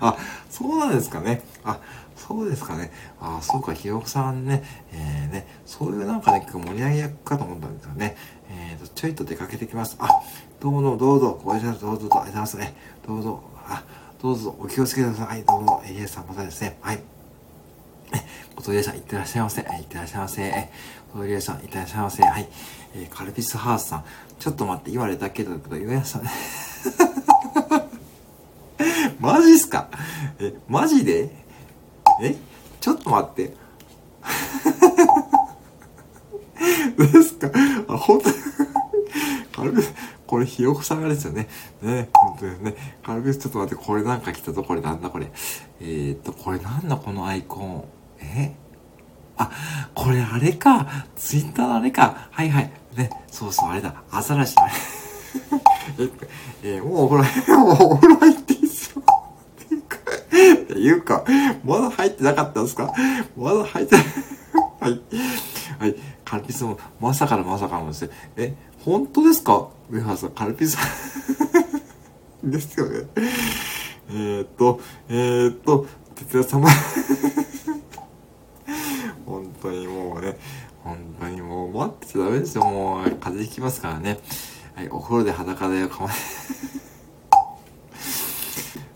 [0.00, 0.16] あ、
[0.50, 1.42] そうなんですかね。
[1.64, 1.78] あ、
[2.16, 2.90] そうですかね。
[3.20, 4.62] あ、そうか、ひよこさんね、
[4.92, 8.16] えー、ね、そういうなんかね、盛り上げ役かと思ったんですよね。
[8.50, 9.96] えーと、ちょいと出かけてきます。
[9.98, 10.08] あ、
[10.60, 12.74] どうぞ、どうぞ、ご挨拶どうぞ、ありがとうございますね。
[13.06, 13.84] どうぞ、あ、
[14.20, 15.26] どうぞ、お気をつけください。
[15.26, 16.76] はい、どうも、エリエさんまたですね。
[16.80, 16.96] はい。
[16.96, 17.02] え、
[18.56, 19.62] おとりさん、いってらっしゃいませ。
[19.62, 20.42] はい、ってらっしゃいませ。
[20.42, 20.70] え、
[21.14, 22.22] おとりさん、いってらっしゃいませ。
[22.24, 22.48] はい。
[22.96, 24.04] えー、カルピスハースさん、
[24.40, 26.22] ちょっと待って、言われたけど、言われさん、
[29.20, 29.88] マジっすか？
[30.40, 31.30] え、マジで？
[32.22, 32.36] え
[32.80, 33.54] ちょっと待って。
[36.96, 37.48] うですか？
[37.88, 38.34] あ、本当に？
[39.54, 39.92] カルピス、
[40.28, 41.48] これひよこさんがですよね。
[41.82, 42.74] ね、本当ですね。
[43.02, 44.62] カルピスちょっと待って、これなんか来たぞ。
[44.62, 45.32] これなんだこれ。
[45.80, 47.84] えー、っと、これなんだこのアイコン？
[48.20, 48.54] え？
[49.38, 49.50] あ、
[49.94, 51.06] これあれか。
[51.16, 52.28] ツイッターのあれか。
[52.30, 52.70] はいはい。
[52.94, 54.02] ね、そうそう、あれだ。
[54.10, 54.54] アザラシ
[55.98, 56.10] え、
[56.76, 59.02] えー、もうお風呂、もうお風呂入っていいっすよ。
[59.02, 61.24] っていうか、
[61.64, 62.92] まだ入ってなかったんですか？
[63.36, 64.04] まだ入ってない、
[64.80, 65.00] はい。
[65.78, 65.96] はい。
[66.24, 68.10] カルピスも、まさかのまさかのですね。
[68.36, 68.54] え、
[68.88, 69.68] 本当ですか？
[69.90, 70.78] 上原さん、カルピス
[72.42, 73.06] ですよね。
[74.08, 74.80] えー、っと、
[75.10, 76.66] えー、っと、哲也様
[79.26, 80.38] 本当にもうね、
[80.82, 82.64] 本当にもう待ってちゃダメですよ。
[82.64, 84.20] もう、風邪ひきますからね。
[84.74, 86.08] はい、お風呂で裸でかま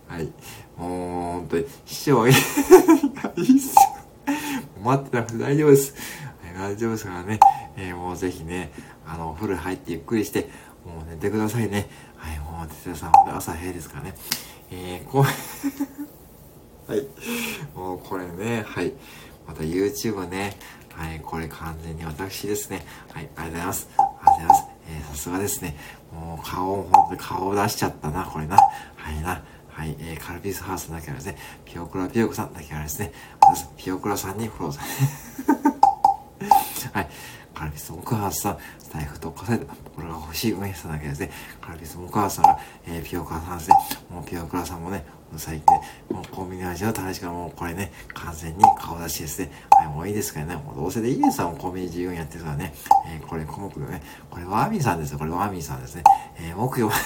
[0.07, 0.33] はい。
[0.79, 2.37] もう、本当に、師匠が、いいっ
[3.61, 3.81] すよ。
[4.83, 5.95] 待ってなくて大丈夫です。
[6.57, 7.39] 大丈夫ですからね。
[7.77, 8.71] えー、もうぜひね、
[9.07, 10.49] あの、お風呂入ってゆっくりして、
[10.85, 11.89] もう寝てくださいね。
[12.17, 14.15] はい、もう、哲也さん、朝早いですからね。
[14.71, 15.23] えー、こう
[16.91, 17.07] はい。
[17.75, 18.93] もうこれね、はい。
[19.47, 20.57] また YouTube ね、
[20.95, 22.85] はい、これ完全に私ですね。
[23.13, 23.89] はい、ありがとうございます。
[23.99, 24.65] ありがとうございます。
[24.89, 25.77] えー、さすがですね。
[26.13, 28.57] もう顔、ほんとに顔を出しちゃったな、これな。
[28.57, 29.43] はいな。
[29.69, 33.13] はい、えー、カルピスハウスだけはですね、ピオクラピオクさんだけはですね、
[33.77, 34.83] ピオクラさんにフォローさ
[36.93, 37.09] れ、 はい。
[37.63, 41.31] カルピス奥原さん、スタイフ特化サイト、これが欲しい梅さんだけですね。
[41.61, 42.59] カルピス奥原さんが、
[42.89, 43.77] えー、ピオカさんですね。
[44.11, 45.07] もうピオクラさんもね、
[45.37, 49.53] 最近ね、もうコンビニの味の正しかもうこれね、完全に顔出しですね。
[49.71, 50.57] はい、もういいですからね。
[50.57, 52.75] もうどうせでいいですよ、もうコンビニ自由にやってるからね。
[53.07, 54.03] えー、これ、項目ね。
[54.29, 55.19] これワーミーさんですよ。
[55.21, 56.03] これワーミーさんですね。
[56.41, 56.91] えー、木曜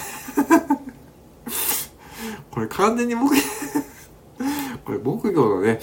[2.50, 3.28] これ完全に木
[4.86, 5.80] これ木魚のね、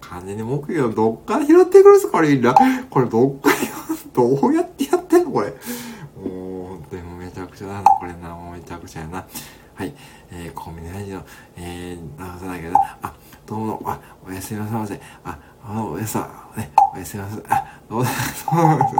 [0.00, 2.12] 完全に木魚どっから拾ってくるんですか？
[2.12, 2.54] これみんな。
[2.88, 3.54] これどっから、
[4.14, 5.48] どうやってやってんのこれ？
[5.48, 5.54] も
[6.64, 7.82] う、本当にもめちゃくちゃだな。
[7.82, 9.26] これな、もうめちゃくちゃやな。
[9.74, 9.92] はい。
[10.30, 11.20] えー、コンビニラジオ、
[11.56, 13.12] えー、直さないけど、あ、
[13.44, 15.00] どうも、あ、おやすみなさいませ。
[15.24, 17.42] あ、あの、おやさ、ね、おやすみなさい。
[17.48, 18.94] あ、どうも、そうなんです。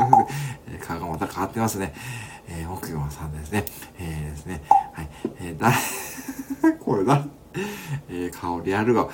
[0.66, 1.94] えー、顔がまた変わってますね。
[2.48, 3.64] えー、木魚さんですね。
[4.00, 4.62] えー、ですね。
[4.92, 5.08] はい。
[5.38, 5.72] えー、だ、
[6.80, 7.24] これだ、
[8.08, 9.10] えー、顔リアルが、は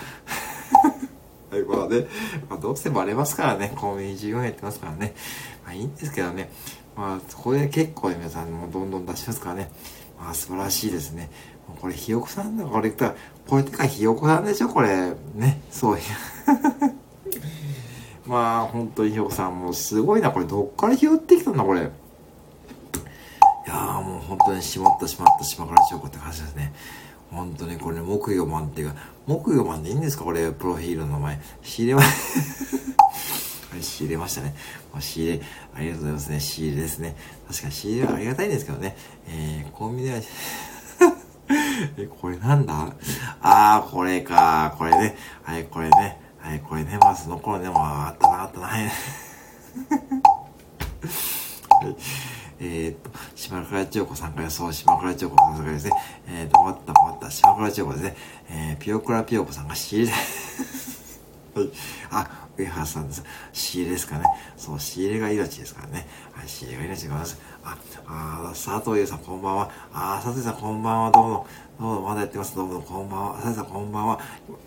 [1.58, 2.06] い、まあね、
[2.48, 5.14] まあ、どうせバレますからね、コンビニ14円やってますからね。
[5.70, 6.50] まあいいんですけどね。
[6.96, 9.70] まあ、そこれ結構皆さんもどんどん出しますからね。
[10.18, 11.30] まあ、素晴らしいですね。
[11.80, 13.14] これ、ひよこさんだこれ言ったら、
[13.46, 14.68] これってかひよこさんでしょ？
[14.68, 15.14] これ。
[15.34, 16.02] ね、そういう。
[18.26, 20.32] まあ、本当にひよこさんもすごいな。
[20.32, 21.82] これ、どっから拾ってきたんだ、これ。
[21.82, 21.84] い
[23.68, 26.72] やーもう本当にしまったしまったしまからちょこって感じですね。
[27.30, 28.96] 本当にこれ、木魚マンっていうか、
[29.28, 31.40] 木魚マンでいいんですかこれ、プロフィールの名前。
[31.62, 32.02] 仕入れま、
[33.80, 34.54] 仕入れましたね。
[34.98, 35.40] 仕入れ、
[35.74, 36.40] ありがとうございますね。
[36.40, 37.14] 仕入れですね。
[37.48, 38.96] 確かに仕入れはありがたいんですけどね。
[39.28, 40.20] えー、コンビニでは、
[41.98, 42.92] え、これなんだ？
[43.40, 44.74] あー、これか。
[44.78, 45.16] これね。
[45.42, 46.20] はい、これね。
[46.38, 46.98] はい、これね。
[47.00, 48.66] まあ、その頃ね、もうあったな、あったな。
[48.66, 48.90] はい。
[52.62, 55.92] えー、っと、島倉千代子さんからそう、島倉千代子さんからですね。
[56.28, 58.16] えー、っと、待った、待った、島倉千代子ですね。
[58.50, 60.12] えー、ピオクラピオコさんが仕入れ、
[61.54, 61.70] はい。
[62.10, 63.24] あ、上原さんです。
[63.52, 64.24] 仕入れですかね。
[64.56, 66.06] そう、仕入れが命ですからね。
[66.32, 67.40] はい、仕入れが命でございます。
[67.64, 69.70] あ、あ佐藤優さんこんばんは。
[69.92, 71.10] あ、佐藤さんこんばんは。
[71.10, 71.46] どうも。
[71.78, 72.54] どうも、まだやってます。
[72.54, 73.32] どうも、こんばんは。
[73.36, 74.20] 佐藤さんこんばんは。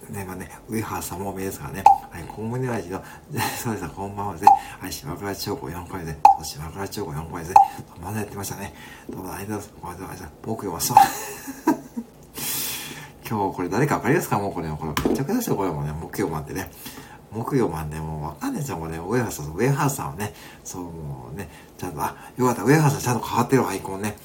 [0.10, 1.84] ね、まあね、上原さんもめですからね。
[2.12, 3.00] はい、コンビニ味の、
[3.34, 4.52] 佐藤さんこんばんはですね。
[4.80, 7.56] はい、島倉千代子4回で、島倉千代子4回ですね。
[8.04, 8.74] まだやってましたね。
[9.10, 9.94] どうも、ありがとうございます。
[9.94, 10.34] ありがとうございます。
[10.44, 10.98] 僕よ、そう。
[13.30, 14.38] 今日これ誰かわかりますか？
[14.38, 16.70] もうこれ、これめちゃくちゃですよ、これもね、木曜待ってね。
[17.34, 24.16] 木曜までもうわかんないですよ、もうね、ウェハーさん、ウェハーさんはね、そう、もうね、ちゃんと、あ、よかった、ウェハーさんちゃんと変わってるアイコンね。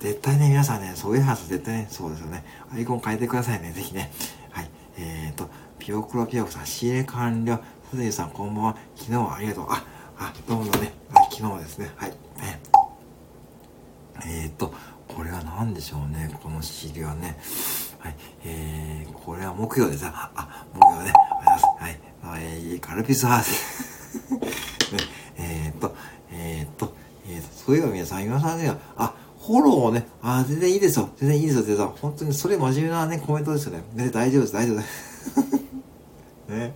[0.00, 2.44] 絶対ね、皆さんね、そう、ウェハーさん絶対ね、そうですよね。
[2.72, 4.12] アイコン変えてくださいね、ぜひね。
[4.50, 4.70] はい。
[4.98, 5.48] えーと、
[5.78, 7.60] ピオクロピオクさん、仕入れ完了。
[7.90, 8.76] すずさん、こんばんは。
[8.96, 9.66] 昨日はありがとう。
[9.70, 9.84] あ、
[10.18, 10.92] あ、どうもね。
[11.12, 11.90] はい、昨日ですね。
[11.96, 12.10] はい。
[12.10, 12.60] ね、
[14.26, 14.74] えーと、
[15.08, 17.38] これは何でしょうね、この仕入れはね。
[17.98, 18.16] はい。
[18.44, 20.04] えー、これは木曜です。
[20.06, 21.02] あ、あ木曜ね。
[21.02, 21.64] ありがとうございます。
[21.82, 22.07] はい。
[22.36, 24.28] えー、カルピスハース。
[24.92, 24.98] ね、
[25.38, 25.94] え、っと、
[26.30, 26.92] えー、っと、
[27.28, 29.14] えー、っと、そういえば皆さん、今さんね、あ、
[29.46, 31.10] フォローをね、あ、全然いいですよ。
[31.16, 31.86] 全然いいですよ、全然。
[31.86, 33.82] 本当に、それ真面目なね、コメントですよね。
[33.94, 34.88] ね、大丈夫です、大丈夫です。
[36.48, 36.74] ね。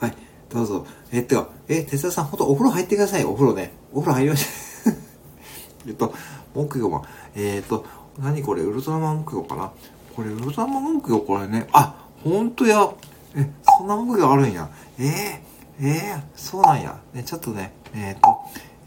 [0.00, 0.16] はい、
[0.50, 0.86] どうぞ。
[1.12, 3.24] え、ってか、え、哲田さん、ほんとお風呂入ってください。
[3.24, 3.72] お風呂ね。
[3.92, 4.44] お風呂入りまし
[4.84, 4.90] た。
[5.88, 6.14] えっと、
[6.54, 7.04] 木曜は、
[7.34, 7.86] えー、っと、
[8.18, 9.70] 何これ、ウルトラマン木曜かな？
[10.16, 11.68] これ、ウルトラマン木曜これね。
[11.72, 12.90] あ、ほんとや。
[13.36, 14.68] え、そんな木魚あるんや。
[14.98, 17.00] えー、えー、そうなんや。
[17.12, 18.38] ね、ちょっとね、えっ、と、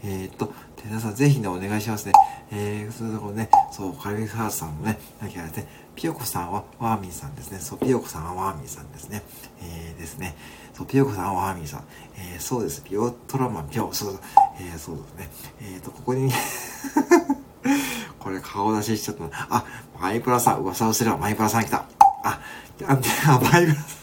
[0.04, 2.12] えっ、と、テナさんぜひね、お願いしますね。
[2.50, 5.50] えー、それでころね、そう、カルビハースさんもね、なきゃね、
[5.94, 7.58] ピヨコさんはワーミーさんですね。
[7.58, 9.22] そう、ピヨコさんはワーミーさんですね。
[9.60, 10.34] えー、ですね。
[10.74, 11.84] そう、ピヨコさんはワーミーさん。
[12.16, 12.82] えー、そうです。
[12.82, 14.20] ピオトラマン、ピヨ、そう、
[14.60, 15.30] えー、そうですね。
[15.60, 16.32] えっ、ー、と、ここに、
[18.18, 19.64] これ顔出ししちゃったあ、
[20.00, 21.84] マイプラさん、噂をすればマイプラさん来た。
[22.24, 22.40] あ、
[22.86, 22.98] あ、
[23.38, 24.01] マイプラさん。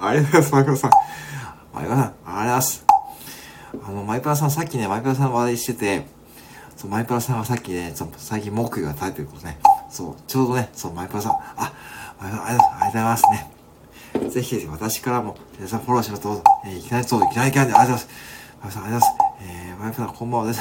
[0.00, 0.90] ありがとうございます、マイパラさん。
[1.72, 2.86] マイパラさん、ありがとうございます。
[3.86, 6.06] あの、マイパラさん、さっきね、マイパラさんの話題してて、
[6.76, 9.58] そう、マイパラさんはさっきね、そ最近木魚が垂れてることね。
[9.90, 11.72] そう、ちょうどね、そう、マイパラさん、あ、
[12.20, 13.50] マイプラさんありがとうございますね。
[14.30, 18.08] ぜひぜひ私からも、皆さんフォローしますと、えー、いきなりそう、いきなりいきなり、ありがとうございます。
[18.60, 19.34] マイパラさん、ありがとうございます。
[19.42, 20.60] えー、マイパラさん、こんばんはです。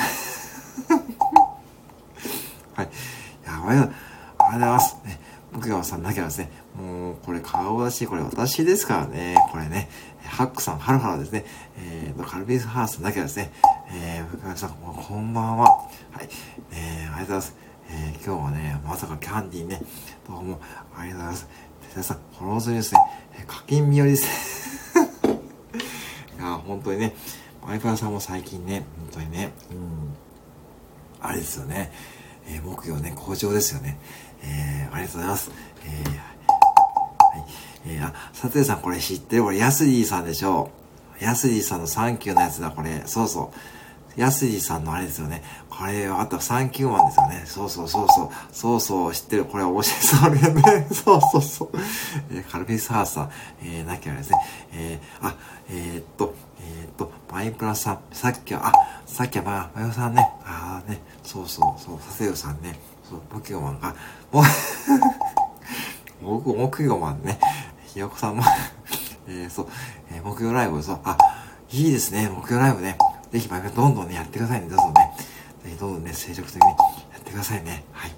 [2.76, 2.86] はい。
[2.86, 2.90] い
[3.46, 4.98] や、マイパラさん、ありがとうございます。
[5.06, 5.20] ね、
[5.54, 9.36] 僕がさんなきゃですね、もう、これ顔出し、これ私ですからね。
[9.52, 9.90] これね、
[10.24, 11.46] ハックさん、ハルハラですね。
[11.78, 13.52] えー、カルビスハースだけですね。
[13.92, 15.66] えー、福川さん、こんばんは。
[15.66, 15.90] は
[16.22, 16.30] い。
[16.72, 17.56] えー、ありがとうございます。
[17.90, 19.82] えー、今日はね、まさかキャンディーね、
[20.28, 20.60] どうも、
[20.96, 21.48] ありがとうございます。
[21.90, 23.00] 哲田さん、フォロー済みですね。
[23.38, 25.30] えー、課金日和ですね。
[26.40, 27.14] いや、本当にね、
[27.64, 30.16] マイパラさんも最近ね、本当にね、うん、
[31.22, 31.92] あれですよね。
[32.48, 34.00] えー、木曜ね、好調ですよね。
[34.42, 35.52] えー、ありがとうございます。
[35.86, 36.34] えー
[37.40, 37.46] はい
[37.86, 39.44] えー、あ、佐藤さんこれ知ってる？
[39.44, 40.72] これ、ヤスリーさんでしょ
[41.20, 43.04] うヤスリーさんのサンキューのやつだ、これ。
[43.06, 43.58] そうそう。
[44.16, 45.44] やすじさんのあれですよね。
[45.70, 47.44] これ、あとサンキューマンですよね。
[47.46, 48.30] そうそうそうそう。
[48.52, 49.46] そうそう、知ってる。
[49.46, 50.88] これ面白そうね。
[50.94, 51.70] そうそうそう。
[52.32, 53.32] えー、カルピスハーさん、
[53.64, 54.38] えー、なきゃあれですね。
[54.74, 55.36] えー、あ、
[55.70, 58.72] えー、っと、えー、っと、マイプラさん、さっきは、あ、
[59.08, 60.30] さっきはまあ、マヨさんね。
[60.46, 62.80] ああね、そうそうそう、させよさんね。
[63.10, 63.96] そう、ポケモンが、
[64.32, 64.44] もう
[66.24, 67.40] 僕、木曜マンね。
[67.86, 68.44] ひよこさんも
[69.28, 69.68] えー、そう、
[70.12, 71.18] えー、木曜ライブ、そう、あ、
[71.72, 72.98] いいですね、木曜ライブね。
[73.32, 75.12] ぜひ、毎回どんどんね、やってくださいね、どうぞね。
[75.64, 76.76] ぜひ、どんどんね、精力的にや
[77.20, 77.84] ってくださいね。
[77.92, 78.12] はい。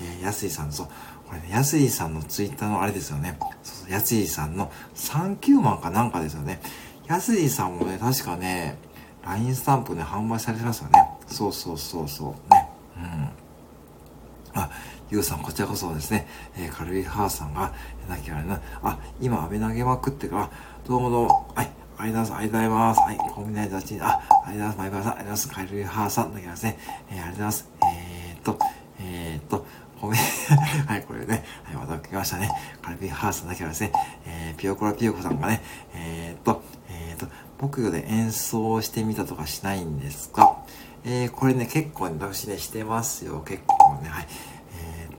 [0.00, 0.86] えー、やすいさん、そう、
[1.26, 3.38] これね、やすいさんのツイッターのあれですよね。
[3.62, 6.60] そうそう、やすいさんの39万かなんかですよね。
[7.06, 8.76] やすいさんもね、確かね、
[9.24, 11.08] LINE スタンプね、販売されてますよね。
[11.26, 12.52] そうそうそうそう。
[12.52, 12.68] ね。
[12.96, 14.60] うん。
[14.60, 14.70] あ、
[15.08, 16.26] ゆうさん、こちらこそですね、
[16.56, 17.72] えー、カルビハーさんが、
[18.08, 20.50] なきゃあれな、あ、今、安倍投げまくってから、
[20.86, 22.42] どうもどうも、はい、ありがとうございます。
[22.42, 23.00] ありがとうございます。
[23.00, 24.86] はい、コンビナイトチあ、ありがとうございます。
[24.86, 25.48] マイバーさん、ありがとうございます。
[25.48, 26.78] カルビハーさん、だけですね、
[27.10, 27.68] えー、ありがとうございます。
[27.84, 28.58] えー、っと、
[28.98, 29.66] えー、っと、
[30.00, 30.20] ごめん。
[30.86, 32.50] はい、これね、はい、また来ましたね。
[32.82, 33.92] カルビハーさんだけはですね、
[34.26, 35.62] えー、ピオコラピオコさんがね、
[35.94, 40.58] えー、っと、えー、っと、木魚で演奏してみたとかしないんですか？
[41.04, 43.40] えー、これね、結構ね、私ね、してますよ。
[43.46, 44.26] 結構ね、はい。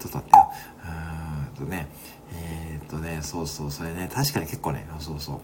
[0.09, 0.51] と待ってよ。
[0.83, 1.87] うーんとね、
[2.33, 5.35] えー、っとね、そうそう、それね、確かに結構ね、そうそう。
[5.35, 5.41] うん、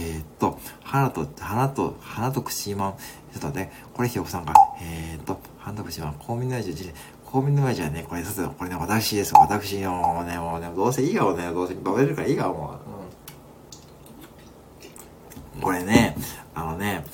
[0.00, 2.92] えー、っと、花と、花と、花と口まん。
[3.32, 4.52] ちょっと待って、これひよこさんか。
[4.80, 9.34] えー、っと、花と口まん、コンビニラジオ、コンビニラジオはね、これ、さてこれね、私です。
[9.34, 12.78] 私の、ね、もうね、どうせいいよね、どうせ、食べれるからいいかも
[15.54, 15.56] う。
[15.56, 15.62] うん。
[15.62, 16.16] これね、
[16.54, 17.04] あのね、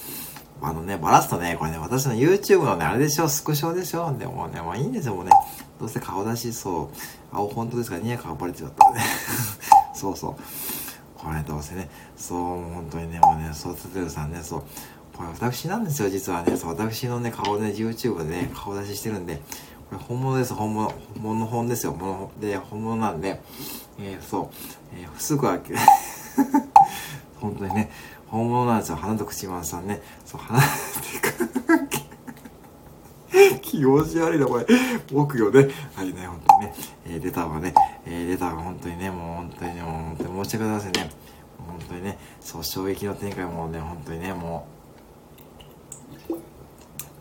[0.60, 4.12] あのね、バラすとね、これね、私の YouTube のね、あれでしょ、スクショでしょ。
[4.18, 5.30] でもね、まあいいんですよ、もうね。
[5.78, 6.90] どうせ顔出し、そ
[7.32, 7.36] う。
[7.36, 7.98] あ、本当ですか？
[7.98, 8.86] にやかがバレちゃった。
[9.94, 10.36] そうそう。
[11.16, 14.62] これどうせね、そう、本当にね、もうね、そう、つてるさんね、そう。
[15.16, 16.56] これ私なんですよ、実はね。
[16.56, 19.42] そう、私のね、顔ね、YouTube でね、顔出ししてるんで、
[19.90, 20.88] これ本物です、本物。
[20.88, 23.40] 本物の本ですよ、本物で、本物なんで、
[23.98, 24.48] えー、そう、
[24.94, 25.74] えー、すぐ開け、
[27.40, 27.90] 本当にね、
[28.28, 30.00] 本物なんですよ、花と口まんさんね。
[30.24, 31.57] そう、花、っていうか、
[33.62, 34.66] 気持ち悪いな、これ。
[35.10, 35.68] 木魚ね。
[35.94, 36.74] はいね、本当にね。
[37.06, 37.72] えー、レターはね、
[38.06, 41.10] えー、レターが本当にね、もう本当にね、もう本当に申し訳ございませんね。
[41.58, 44.66] 本当にね、そう、衝撃の展開もね、本当にね、も
[46.28, 46.34] う、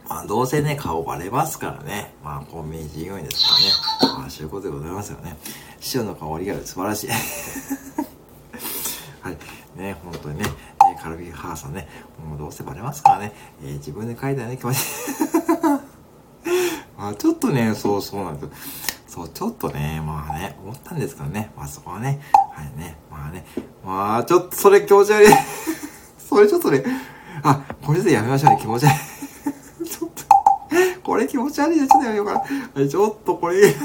[0.10, 2.14] まあ、どうせね、顔バレますからね。
[2.24, 3.46] まあ、コンビニ従業員です
[4.00, 4.18] からね。
[4.20, 5.38] まあ、そういうことでございますよね。
[5.80, 7.10] 師匠の顔リアル素晴らしい。
[9.22, 9.38] はい。
[9.76, 10.46] ね、本当にね、
[10.92, 11.88] えー、カルビーハーさんね、
[12.28, 14.78] もうどうせバレますからね、えー、自分で書いたね、気持ち。
[16.98, 22.20] まあ、ちょっとね、そうそうなんですそう、ちょっとね、まあね、思ったんですけどね、まあそこはね、
[22.52, 23.46] はいね、まあね、
[23.86, 25.28] まあちょっとそれ気持ち悪い。
[26.18, 26.84] それちょっとね、
[27.44, 28.96] あ、これでやめましょうね、気持ち悪い。
[29.88, 30.24] ちょっと、
[31.04, 32.40] これ気持ち悪いでちょっとやめようかな。
[32.40, 33.76] はい、ちょっとこれ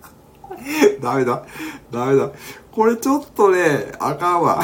[1.00, 1.42] ダメだ。
[1.90, 2.30] ダメだ。
[2.70, 4.62] これちょっとね、あかんわ。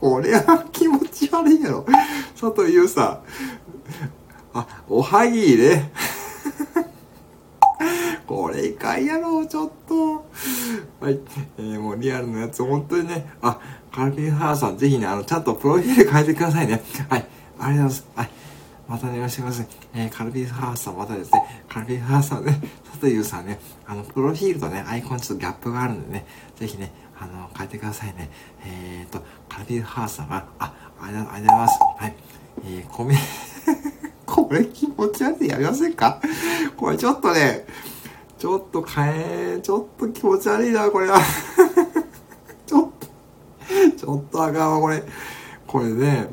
[0.00, 1.86] これは気持ち悪いやろ。
[2.38, 3.22] 佐藤優さ
[4.54, 4.58] ん。
[4.58, 5.92] あ、おはぎね。
[8.26, 10.26] これいかんやろ、ちょっと。
[11.00, 11.18] はい。
[11.58, 13.26] えー、もうリアルのやつ、本当にね。
[13.42, 13.58] あ、
[13.92, 16.82] カルビンハーさん、ぜひね、あの、ちゃんとプロフィール変えてくださいね。
[17.08, 17.20] はい。
[17.20, 18.06] ありがとうございます。
[18.16, 18.30] はい。
[18.88, 19.76] またね、よろしくお願いします。
[19.94, 26.26] えー、カルビンハーさん、またですね、カルビンハーさんね、佐藤優さんね、あの、プロフィールとね、アイコンちょっとギャップがあるんでね、
[26.56, 28.30] ぜひね、あの、変えてくださいね。
[28.64, 31.78] えーと、カルビンハーさんが、あ、ありがとうございます。
[31.98, 32.14] はい。
[32.64, 33.16] えー、コメ、
[34.54, 36.20] れ気持ち悪いやりませんか？
[36.76, 37.66] これちょっとね、
[38.38, 41.20] ちょっと変え、ちょっと気持ち悪いな、これは。
[42.66, 43.06] ちょっと、
[43.96, 45.02] ちょっとあかんわ、これ。
[45.66, 46.28] これね、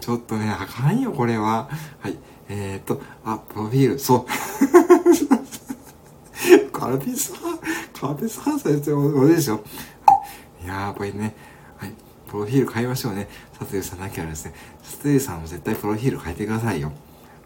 [0.00, 1.68] ちょっとね、あかんよ、これは。
[2.00, 2.18] はい。
[2.48, 4.26] えー、っと、あ、プロフィール、そう。
[6.70, 7.58] カルピスハ
[7.98, 9.62] カルピスハウスですよ、おいですよ。
[10.62, 11.34] いやー、これね、
[11.78, 11.94] はい。
[12.28, 13.26] プロフィール変えましょうね。
[13.58, 14.52] サトゥさんなきゃですね。
[14.82, 16.92] サトゥさんも絶対プロフィール変えてくださいよ。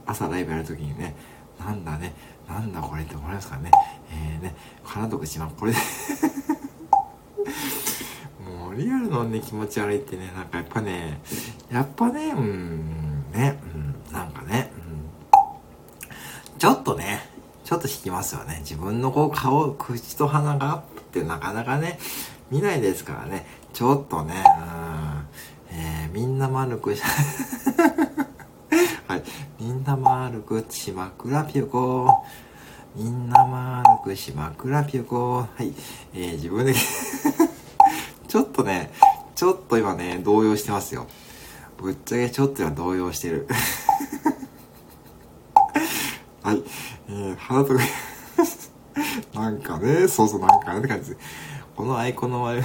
[0.09, 1.14] 朝ライブやるときにね、
[1.61, 2.14] なんだね、
[2.48, 3.70] なんだこれって思いますからね。
[4.11, 5.72] えー、ね、花と口まこれ。
[5.72, 5.78] で
[8.42, 11.20] もうリアルのね、気持ち悪いってね、なんかやっぱね、
[11.70, 13.59] やっぱね、うん、ね、
[14.09, 14.78] うん、なんかね、う
[16.56, 17.28] ん、ちょっとね、
[17.64, 18.61] ちょっと引きますよね。
[18.61, 21.98] 自分のこう顔、口と鼻がアップってなかなかね、
[22.50, 24.42] 見ないですからね、ちょっとね、
[25.70, 27.02] うん、えー、みんな丸くし
[29.09, 29.22] はい。
[29.59, 32.26] みんな丸く島倉ぴよこ。
[32.94, 35.46] みんな丸く島倉ぴよこ。
[35.56, 35.72] はい。
[36.12, 36.74] えー、自分で
[38.28, 38.92] ちょっとね、
[39.34, 41.06] ちょっと今ね、動揺してますよ。
[41.78, 43.48] ぶっちゃけちょっと今動揺してる。
[46.44, 46.62] はい。
[47.09, 47.80] えー、花とか
[49.40, 51.20] なんかね、そうそう、なんかねって感じです。
[51.74, 52.64] このアイコンの周り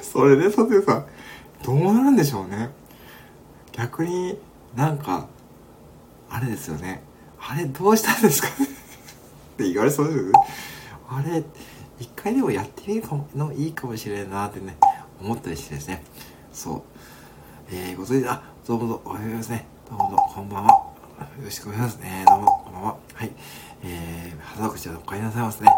[0.00, 1.04] それで、さてさ、
[1.62, 2.79] どうなるんでしょうね。
[3.72, 4.38] 逆に
[4.76, 5.26] なんか、
[6.28, 7.02] あれですよね。
[7.40, 8.52] あれ、どうしたんですか っ
[9.56, 10.32] て言われそうですよね。
[11.08, 11.42] あれ、
[11.98, 14.76] 一回でもやってみるかものいいかもしれんなってね、
[15.20, 16.04] 思ったりしてですね。
[16.52, 16.82] そう。
[17.72, 19.66] えー、ご存知、あ、どうもどうも、おはようございますね。
[19.88, 20.70] どうもどうも、こんばんは。
[20.70, 22.24] よろしくお願いしますね。
[22.26, 22.96] どうも、こんばんは。
[23.14, 23.32] はい。
[23.82, 25.68] えー、肌口はお帰りなさいますね。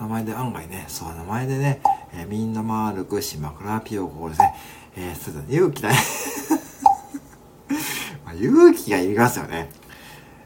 [0.00, 1.80] 名前で案外ね、そう、名前でね、
[2.12, 4.54] えー、みんな丸く島倉ピオコですね。
[4.96, 5.96] えー、そうだ、勇気だね。
[8.40, 9.70] 勇気がいりますよね。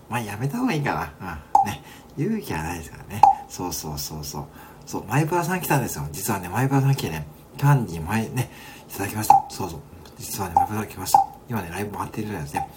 [0.09, 1.36] まあ、やめた方がいいかな。
[1.64, 1.70] うん。
[1.70, 1.82] ね。
[2.16, 3.22] 勇気はないですからね。
[3.49, 4.47] そうそうそうそう。
[4.84, 6.07] そう、マイプラさん来たんですよ。
[6.12, 7.26] 実はね、マイプラさん来てね、
[7.57, 8.51] キャンディー前ね、
[8.90, 9.45] いただきました。
[9.49, 9.80] そうそう。
[10.18, 11.26] 実はね、マイプラさん来ました。
[11.49, 12.68] 今ね、ライブ回ってるぐらいですね。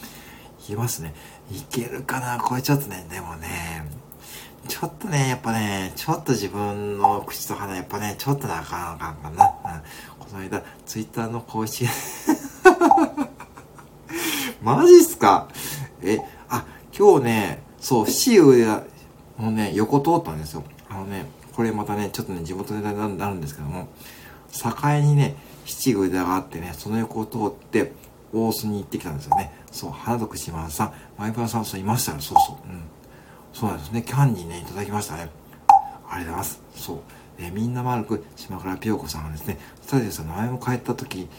[0.60, 1.14] いきますね。
[1.52, 2.40] いけるかな？
[2.40, 3.86] これちょっとね、でもね、
[4.68, 9.74] ちょっとね、やっぱね、ちょっと自分の口と鼻、やっぱね、ちょっとなあかなかんかな。
[9.74, 9.82] うん。
[10.20, 11.88] この間、ツイッターの公式
[14.66, 15.48] マジっすか？
[16.02, 16.18] え、
[16.50, 16.66] あ、
[16.98, 18.66] 今日ね、そう、七上
[19.38, 20.64] もうね、横通ったんですよ。
[20.90, 23.90] あのね、これまたね、ちょっとね、地元ネタになるんですけども、
[24.52, 25.36] 境にね、
[25.66, 27.92] 七上田があってね、その横を通って、
[28.34, 29.54] 大須に行ってきたんですよね。
[29.72, 32.20] そう、花徳島さん、マイプラさん、そういましたよ。
[32.20, 32.68] そうそう。
[32.68, 32.82] うん。
[33.54, 34.02] そうなんですね。
[34.02, 35.30] キャンディーね、いただきましたね。
[36.10, 36.62] ありがとうございます。
[36.76, 36.98] そう。
[37.38, 41.30] え、みんな丸く、島倉ピヨコさんがですね、スタジオさん、名前も変えたとき、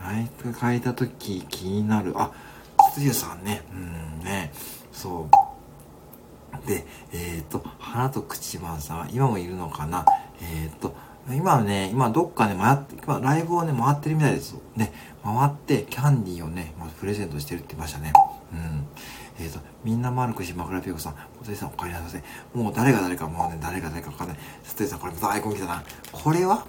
[0.00, 0.28] 名前
[0.60, 2.14] 変えたとき気になる。
[2.16, 2.32] あ、
[3.14, 4.52] さんね、うんね、
[4.92, 6.66] そう。
[6.66, 10.04] で、えっ、ー、と、花と口番さんは今もいるのかな？
[10.40, 10.94] えっ、ー、と、
[11.30, 14.56] 今はね、今どっかね、回って、今ライブをね、回ってるみたいです。
[14.76, 14.92] ね、
[15.24, 18.12] 回ってキャンディーをね、まあ、プレゼントしてるって言いましたね。
[18.52, 18.86] うん。
[19.38, 22.22] えっ、ー、と、みんな丸くし、枕ピコさん、小鳥さんお帰りなさい。
[22.54, 24.36] もう誰が誰かもうね、誰が誰かわかんない。
[24.62, 25.82] ステさん、これまたアイコン来たな。
[26.10, 26.66] これは？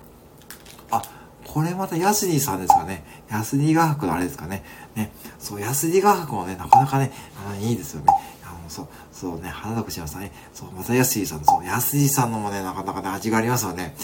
[0.91, 1.01] あ、
[1.45, 3.03] これまたヤスディさんですかね。
[3.29, 4.63] ヤスディ画伯のあれですかね。
[4.95, 7.11] ね、そう、ヤスディ画伯もね、なかなかね、
[7.49, 8.07] あ、いいですよね。
[8.43, 13.95] あの、そう、そうね、花田口さんね、そう、またヤスディさん、そう、ヤスディさんのもね、なかなかね、味がありますよね。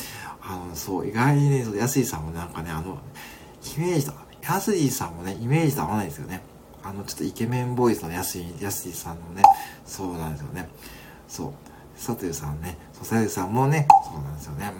[0.41, 2.97] あの、そう、意外にね、そう、ヤスディさんも、なんかね、あの、
[3.77, 6.41] イメージと、ヤスディさんもね、イメージと合わないですよね。
[6.83, 9.43] あの、ちょっとイケメンボイスのやすい、やすいさんのね、
[9.85, 10.69] そうなんですよね。
[11.27, 11.53] そう。
[11.95, 14.71] サトゥさんね、そう、サトゥさんもね、そうなんですよね。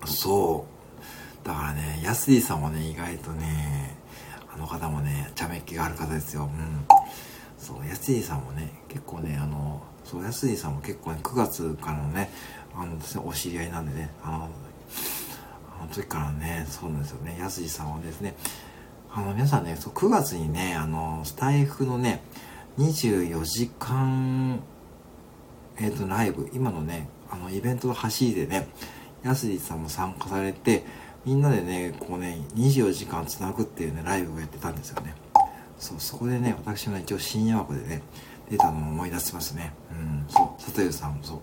[0.00, 0.08] うん。
[0.08, 0.64] そ
[1.44, 1.46] う。
[1.46, 3.97] だからね、やすいさんもね、意外とね、
[4.58, 6.44] の方もね、茶目っ気がある方ですよ。
[6.44, 6.86] うん。
[7.58, 12.30] そう、やすいさんもね、結構ね、あの、そう、やすいさんも結構ね、9月からのね、
[12.74, 12.96] あの、
[13.26, 14.50] お知り合いなんでね、あの、
[15.80, 18.36] あの時からね、そうなんですよね、やすいさんはですね、
[19.12, 22.22] あの、皆さんね、そう、9月にね、あの、スタイフのね、
[22.78, 24.60] 24時間、
[25.78, 28.68] えっ、ー、と、ライブ、今のね、あの、イベントの走りでね、
[29.22, 30.84] やすりさんも参加されて、
[31.24, 35.14] みんなでね、こうね、24時間つなぐっていうね、ライブをやってたんですよね。
[35.78, 38.02] そう、そこでね、私も一応深夜枠でね、
[38.50, 39.72] 出たのを思い出しますね。
[39.90, 41.40] うん、そう、佐藤さんもそう。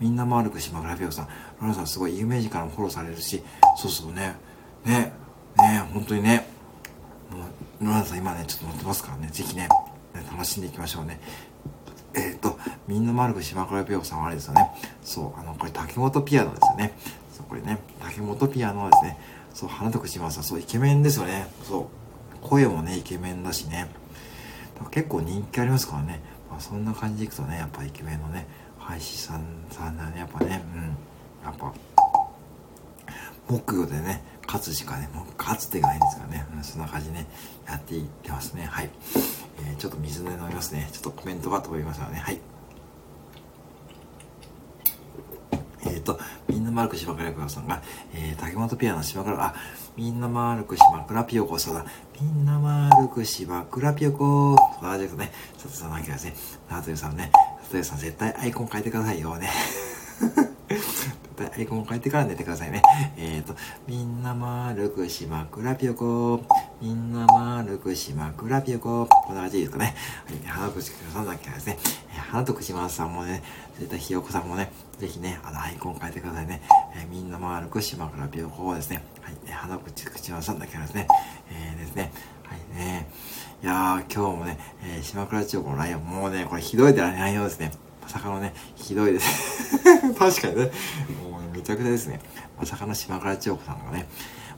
[0.00, 1.28] みんなも歩く島倉ピオさん、
[1.60, 3.42] ロナさんすごい有名人からもフォローされるし、
[3.76, 4.34] そうそうね、
[4.84, 5.12] ね、
[5.56, 6.46] ね、本当にね、
[7.30, 7.38] も
[7.80, 9.68] う、野良さん今ね、ちょっと乗ってますからね、ぜひね、
[10.30, 11.20] 楽しんでいきましょうね。
[12.14, 14.70] えっ、ー、と、みんな丸く島倉ピオさんはあれですよね。
[15.02, 16.92] そう、あの、これ竹本ピアノですよね。
[17.32, 19.18] そう、これね、竹本ピアノですね。
[19.54, 21.48] そう、花徳島さん、そう、イケメンですよね。
[21.64, 21.86] そう、
[22.40, 23.88] 声もね、イケメンだしね。
[24.90, 26.20] 結構人気ありますからね。
[26.50, 28.46] まあ、そんな感じでいくとね、やっぱイケメンのね、
[28.78, 30.82] 配信さんさんだね、やっぱね、うん。
[31.44, 31.72] やっぱ、
[33.48, 37.26] 木魚でね、勝つしかね、もう勝つ手がないんですからね、うん、そんな感じでね、
[37.66, 38.66] やっていってますね。
[38.66, 38.90] はい。
[39.64, 40.88] えー、ちょっと水で飲みますね。
[40.92, 42.18] ちょっとコメントが飛びましたね。
[42.18, 42.40] はい。
[45.92, 46.18] えっ、ー、と、
[46.48, 47.82] みんな丸く島倉ピオさんが、
[48.14, 49.54] えー、竹本ピアノ島倉、あ、
[49.96, 51.84] みんな丸く島倉ピヨコ、そうだ、
[52.20, 56.34] みんな丸く島倉ピヨコ、そうだ、じゃあね、佐藤さんのわけですね、
[56.68, 57.30] 佐藤さんね、
[57.60, 59.50] 佐藤さん絶対アイコン変えてくださいよね。
[61.54, 62.82] アイコンを変えてから寝てくださいね。
[63.16, 63.54] えっ、ー、と、
[63.86, 66.44] みんな丸くしまくらぴよこ。
[66.80, 69.06] みんな丸くしまくらぴよこ。
[69.08, 69.94] こんな感じですかね。
[70.26, 71.78] はい、花くさんだけですね、
[72.14, 73.42] えー、花とくしまさんもね、
[73.78, 76.62] 絶対ひよこさんもね、ぜひね、あの、アイコン変えてくださいね。
[76.94, 81.08] えー、みんな丸くしまくらぴよこをですね、はい、花くしまさんだけですね、
[81.50, 82.12] えー、ですね、
[82.44, 83.08] はいね、
[83.62, 87.72] いやー、今日もね、えー、島倉千代子のライオン、もうね、これひどいで内容ですね。
[88.02, 89.78] まさかのね、ひどいです。
[90.18, 90.70] 確かにね、
[91.30, 92.20] もうめちゃくちゃですね。
[92.58, 94.08] まさかの島倉千代子さんがね、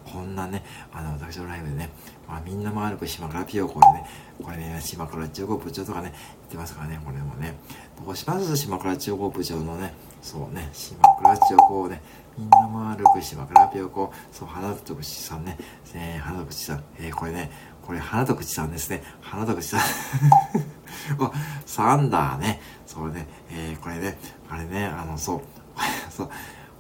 [0.04, 1.90] こんなね、あの、私のライブでね、
[2.28, 4.06] まあ、みんな回るく島倉ピヨコでね、
[4.42, 7.56] これね、島倉千代子部長とかね、言ってますからね、これもね、
[8.04, 8.56] どうします？
[8.56, 12.02] 島倉千代子部長のね、そうね、島倉千代子をね、
[12.36, 15.56] みんな回るく島倉ピヨコ、そう、花と口さんね、
[15.94, 17.50] えー、花と口さん、えー、これね、
[17.82, 19.80] これ花と口さんですね、花と口さん。
[21.20, 21.32] あ、
[21.66, 22.60] サンダーね、
[22.94, 24.16] そうね、えー、これね、
[24.48, 25.40] あれね、あの、そう、
[26.10, 26.30] そう、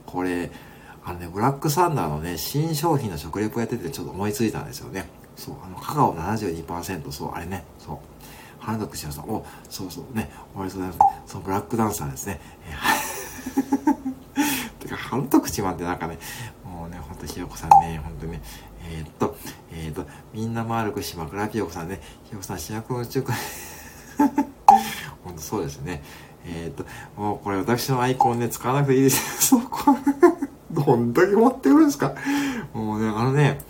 [0.06, 0.52] これ、
[1.04, 5.08] あのね、ブラックサンダーのね、新商品の食レポやっててちょっと思いついたんですよね。
[5.34, 7.98] そう、あの、カカオ72%、そう、あれね、そう。
[8.60, 10.16] 花田口さん、お、そうそう。
[10.16, 11.32] ね、おめでとうございます。
[11.32, 12.40] そう、ブラックダンサーですね。
[12.68, 16.18] えー、 てか、花田口マンってなんかね、
[16.64, 18.40] もうね、ほんとひよこさんね、ほんとね、
[18.88, 19.36] えー、っと、
[19.72, 23.24] えー、っと、みんな丸く島倉ひよこさんね、ひよこさん主役の宇宙
[25.34, 26.02] んそうですね。
[26.46, 26.84] えー、っと、
[27.20, 29.48] もうこれ私のアイコンね、使わなくていいです。
[29.48, 29.96] そこ。
[30.70, 32.14] どんだけ持ってるんですか
[32.72, 33.60] もうね、あのね、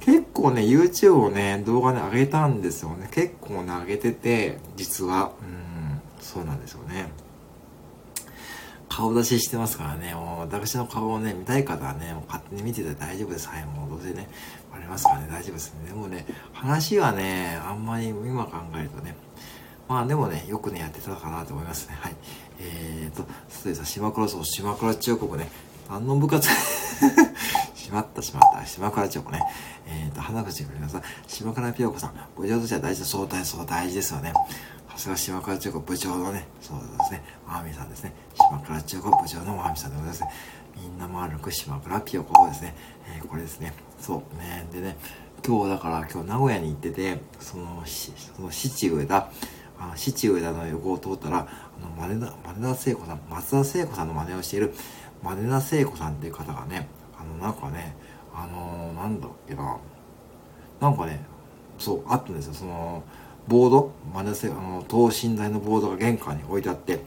[0.00, 3.08] 結構ね、YouTube をね、動画で上げたんですよね。
[3.10, 5.32] 結構ね、上げてて、実は。
[5.42, 7.10] うん、そうなんですよね。
[8.88, 13.48] 顔出ししてますからね、もう私の顔をね、見たい方はね、もう勝手に見てて大丈夫です。
[13.48, 14.28] はい、もうどうせね、
[14.72, 15.88] ありますからね、大丈夫ですね。
[15.88, 19.14] でもね、話はね、あんまり今考えるとね、
[19.88, 21.96] まあでもね、よくね、やってたかなと思いますね。
[22.00, 22.14] はい。
[22.60, 25.50] えーと、そうです島倉そう、島倉千代子ね、
[25.88, 26.46] 何の部活
[27.74, 28.66] しまったしまった。
[28.66, 29.40] 島倉千代子ね。
[29.86, 31.02] えっ、ー、と、花口くれなさい。
[31.26, 32.12] 島倉ピヨ子さん。
[32.36, 34.34] 部長としては大事、そう大そう大事ですよね。
[34.90, 37.22] さすが島倉千代子部長のね、そうですね。
[37.46, 38.12] マーミさんですね。
[38.34, 40.30] 島倉千代子部長のマーミさんでございますね。
[40.76, 42.74] みんな丸く島倉ピヨ子ですね。
[43.16, 43.72] えー、これですね。
[44.00, 44.66] そうね。
[44.70, 44.96] でね、
[45.46, 49.30] 今日だから今日名古屋に行ってて、その、その七上田、
[49.78, 54.74] あの、七上田の横を通ったら、あの、真田、真田聖子さん、松田聖子さんの真似をしている、
[55.22, 57.96] マネナ聖子さんっていう方がね、あの、なんかね、
[58.34, 59.76] あのー、なんだっけな、
[60.80, 61.24] なんかね、
[61.78, 63.02] そう、あったんですよ、その、
[63.48, 67.00] ボード、マネナ聖子、あの、等身大のボードが玄関に置いてあって、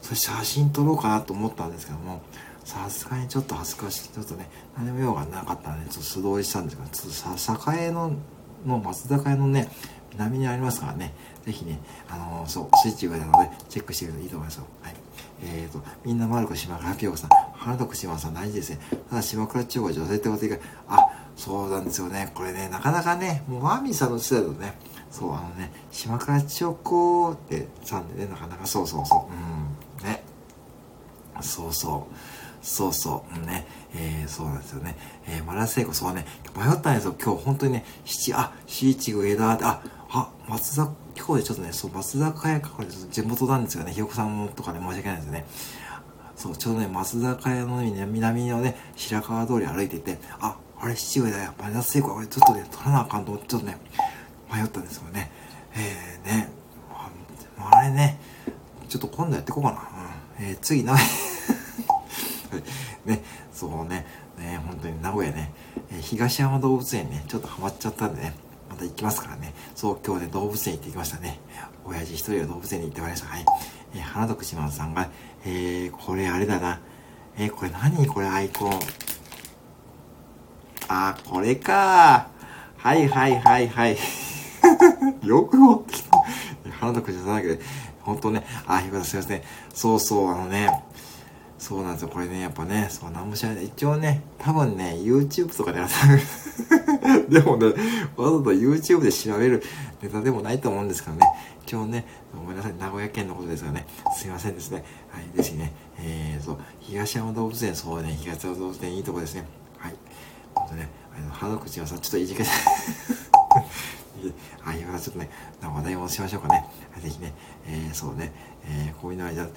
[0.00, 2.22] それ写真撮ろうかなと思ったんですけども、
[2.64, 8.12] さすがにちょっと恥ずかしい、ちょっとね、何も用がなかったんで、ちょっと素通りしたんですけど、ちょっとさ、栄の、
[8.64, 9.68] の松坂屋のね、
[10.12, 11.14] 南にありますからね、
[11.46, 11.78] ぜひね、
[12.08, 14.64] あのー、そう、スイッチ上なので、チェックしてみるといいと思いますよ。
[14.82, 14.94] はい。
[15.44, 18.80] えーと、みんなマルコ島倉ピオさん、花徳島さん大事ですね。
[19.08, 20.98] ただ島倉千代子女性ってことで、あ、
[21.36, 22.32] そうなんですよね。
[22.34, 24.74] これね、なかなかね、もうマーミーさんの世代だとね、
[25.10, 30.24] そう、あのね、島倉千代子ってさんでね、なかなかそうそうそう、うん、ね。
[31.42, 32.14] そうそう。
[32.66, 33.64] そうそう、うんね、
[33.94, 34.96] えー、そうなんですよね。
[35.28, 37.14] えー、マラセイコ、そうね、迷ったんですよ。
[37.22, 43.92] 今日本当にね、七、あ、七一上田って、あ、あ、松田、今日でちょっとね、そう、松坂屋か、これ地元なんですよね。
[43.92, 45.44] ひよこさんとかね、申し訳ないですね。
[46.34, 51.54] そう、ちょうどね、松坂屋の南のね、白川通り歩いてて、あ、あれ七上だよ。
[51.60, 53.78] マイナス成功、これちょっとね、取らなあかんと思って、ちょっとね、
[54.52, 55.30] 迷ったんですよね。
[55.72, 56.48] えー、ね、
[57.56, 58.18] まあ、あれね、
[58.88, 59.78] ちょっと今度やっていこうかな。
[60.40, 60.96] うん、えー、次な、
[63.04, 64.06] ね、そうね、
[64.38, 65.52] ね、本当に名古屋ね、
[65.92, 68.34] え、東山動物園ね、ちょっとハマっちゃったんでね、
[68.68, 69.54] また行きますからね。
[69.74, 71.40] そう、今日ね、動物園行ってきましたね。
[71.84, 73.28] 親父一人が動物園に行ってまいりました。
[73.28, 73.44] はい。
[73.94, 75.08] えー、花徳島さんが、
[75.44, 76.80] えー、これあれだな。
[77.38, 78.06] えー、これ何？
[78.06, 78.72] これアイコン。
[80.88, 82.28] あ、これか
[82.76, 83.98] はいはいはいはい。
[85.24, 86.22] よく持ってきた。
[86.78, 87.62] 花徳島さんだけど、
[88.02, 89.42] 本当ね、あ、ひばすいません。
[89.72, 90.70] そうそう、あのね、
[91.58, 92.08] そうなんですよ。
[92.08, 93.66] これね、やっぱね、そう、なんも知らない。
[93.66, 96.06] 一応ね、多分ね、YouTube とかでやった
[97.28, 97.68] でもね、
[98.16, 99.62] わざと YouTube で調べる
[100.02, 101.22] ネタでもないと思うんですからね。
[101.70, 103.86] 今日ね、ごめんなさい、名古屋県のことですがね、
[104.16, 104.84] すいませんですね。
[105.10, 109.44] はい、ですね、えー、そう、東山動物園、そうね、東山動物園いいとこですね。
[109.78, 109.94] はい。
[110.54, 112.50] ほんとね、あの、歯の口がさ、ちょっといじけて
[114.66, 115.30] はい、またちょっとね、
[115.62, 116.66] 話題をしましょうかね。
[117.00, 117.32] ぜひね、
[117.68, 118.32] えー、そうね、
[118.64, 119.48] えー、こういうの間、えっ、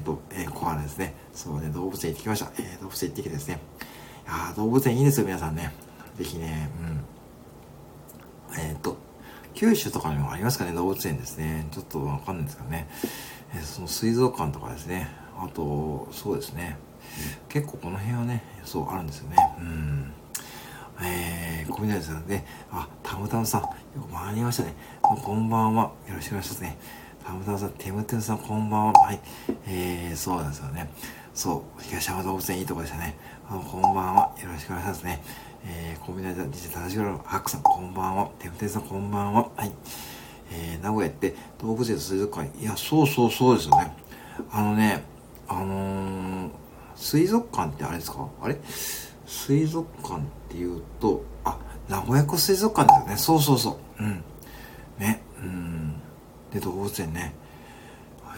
[0.00, 1.14] ー、と、えー、コアラですね。
[1.32, 2.52] そうね、動物園行ってきました。
[2.58, 3.58] えー、動物園行ってきてですね。
[4.26, 5.72] いや動物園いいですよ、皆さんね。
[6.18, 6.68] ぜひね、
[8.50, 8.60] うん。
[8.60, 8.98] えっ、と、
[9.54, 11.66] 九州とかにもありますかね、動物園ですね。
[11.70, 12.86] ちょっとわかんないですけどね。
[13.54, 15.08] え、その水族館とかですね。
[15.38, 16.76] あと、そうですね。
[17.48, 19.36] 結構この辺はね、そう、あるんですよね。
[19.58, 20.12] うん。
[21.02, 24.74] えー、小南さんで、あ、たむたむさん、よく間に合いましたね。
[25.02, 25.92] こんばんは。
[26.08, 26.78] よろしくお願いしますね。
[27.24, 28.92] たむたむさん、てむてむさん、こんばんは。
[28.92, 29.20] はい。
[29.66, 30.90] えー、そうなんですよね。
[31.34, 33.16] そう、東山動物園いいとこでしたね。
[33.48, 34.32] あの、こんばんは。
[34.42, 35.22] よろしくお願いしますね。
[35.64, 38.30] えー、コンビニで正しくハックさん、こんばんは。
[38.38, 39.48] てむてむさん、こんばんは。
[39.56, 39.72] はい。
[40.52, 43.92] えー、名古屋って動物園と水族館、いや、そうそうそうですよね。
[44.50, 45.04] あのね、
[45.48, 46.50] あのー、
[46.96, 48.28] 水族館ってあれですか？
[48.42, 48.58] あれ？
[49.26, 53.16] 水族館ってていうと、あ、名古屋湖水族館ですよね。
[53.16, 54.02] そうそうそう。
[54.02, 54.24] うん。
[54.98, 55.22] ね。
[55.42, 55.94] うん。
[56.52, 57.34] で、動物園ね。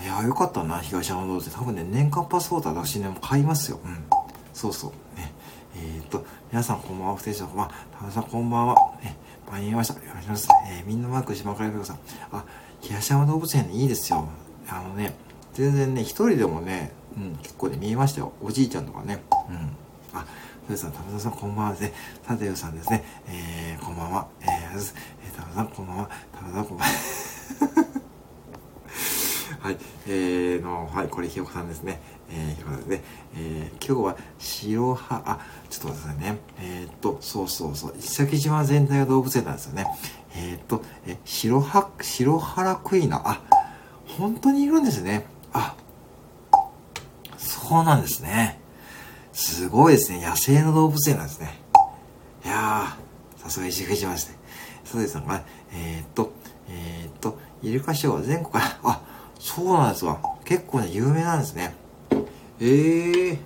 [0.02, 1.52] いや、よかったな、東山動物園。
[1.52, 3.80] 多分ね、年間パスポート私ね、買いますよ。
[3.84, 4.04] うん。
[4.52, 5.18] そうそう。
[5.18, 5.32] ね。
[5.76, 7.72] えー、っと、皆さんこんばんは、不定者こんばんは。
[7.98, 8.74] 田中さんこんばんは。
[9.02, 9.16] ね、
[9.50, 9.94] 間に合いました。
[9.94, 10.48] よろしくお願いします。
[10.68, 11.98] えー、みんなマーク島倉由さん。
[12.32, 12.44] あ、
[12.80, 14.28] 東山動物園いいですよ。
[14.68, 15.14] あのね、
[15.54, 18.32] 全然ね、一人でもね、うん、結構ね、見えましたよ。
[18.42, 19.22] おじいちゃんとかね。
[19.50, 19.76] うん。
[20.18, 20.26] あ、
[20.66, 21.92] ふうさん、田中さんこんばんはですね。
[22.26, 23.04] さてよさんですね。
[23.26, 24.28] えー、こんばんは。
[24.40, 26.10] えー、えー、田中さんこんばんは。
[26.32, 26.94] 田中さんこんばんは。
[29.58, 32.00] はい、えーの、はい、これひよこさんですね。
[32.30, 33.02] えー、ひよこさんですね。
[33.34, 35.38] えー、今日は白は、あ、
[35.68, 36.38] ちょっと待ってくださいね。
[36.60, 37.94] えー、っと、そうそうそう。
[37.98, 39.86] 石崎島全体が動物園なんですよね。
[40.36, 43.20] えー、っと、え、白は、白原クイナ。
[43.24, 43.40] あ、
[44.16, 45.26] 本当にいるんですね。
[45.52, 45.74] あ、
[47.36, 48.61] そうなんですね。
[49.32, 50.24] すごいですね。
[50.24, 51.58] 野生の動物園なんですね。
[52.44, 54.36] いやー、さすが石垣島ですね。
[54.84, 56.32] 佐藤さんが、えー、っと、
[56.68, 59.00] えー、っと、イルカショーは全国から、あ、
[59.38, 60.20] そうなんですわ。
[60.44, 61.74] 結構ね、有名なんですね。
[62.60, 63.38] えー、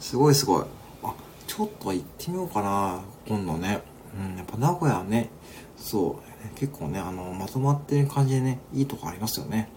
[0.00, 0.64] すごいすごい。
[1.04, 1.14] あ、
[1.46, 3.82] ちょっと行ってみようかな、今度ね。
[4.18, 5.30] うん、やっぱ名古屋はね、
[5.76, 9.68] そう、結構ね、あの、まとまってる感じでね、いいとこありますよね。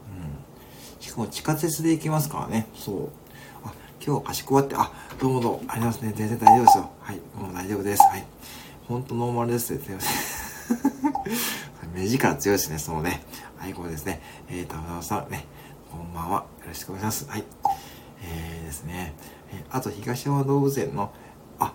[1.00, 1.04] うん。
[1.04, 3.10] しかも地下鉄で行きますからね、そう。
[4.08, 4.90] 今日はかしこまって、あ、
[5.20, 6.14] どうもどうも、ありますね。
[6.16, 6.90] 全然大丈夫ですよ。
[7.02, 8.02] はい、もう大丈夫です。
[8.04, 8.26] はい。
[8.88, 11.92] ほんとノーマルですすいません。
[11.94, 13.22] 目力強いですね、そのね。
[13.58, 14.22] はい、これですね。
[14.48, 15.46] えー、たまたまさんね、
[15.92, 16.38] こんばんは。
[16.38, 17.28] よろしくお願いします。
[17.30, 17.44] はい。
[18.24, 19.14] えー、ですね。
[19.52, 21.12] えー、あと、東山動物園の、
[21.60, 21.74] あ、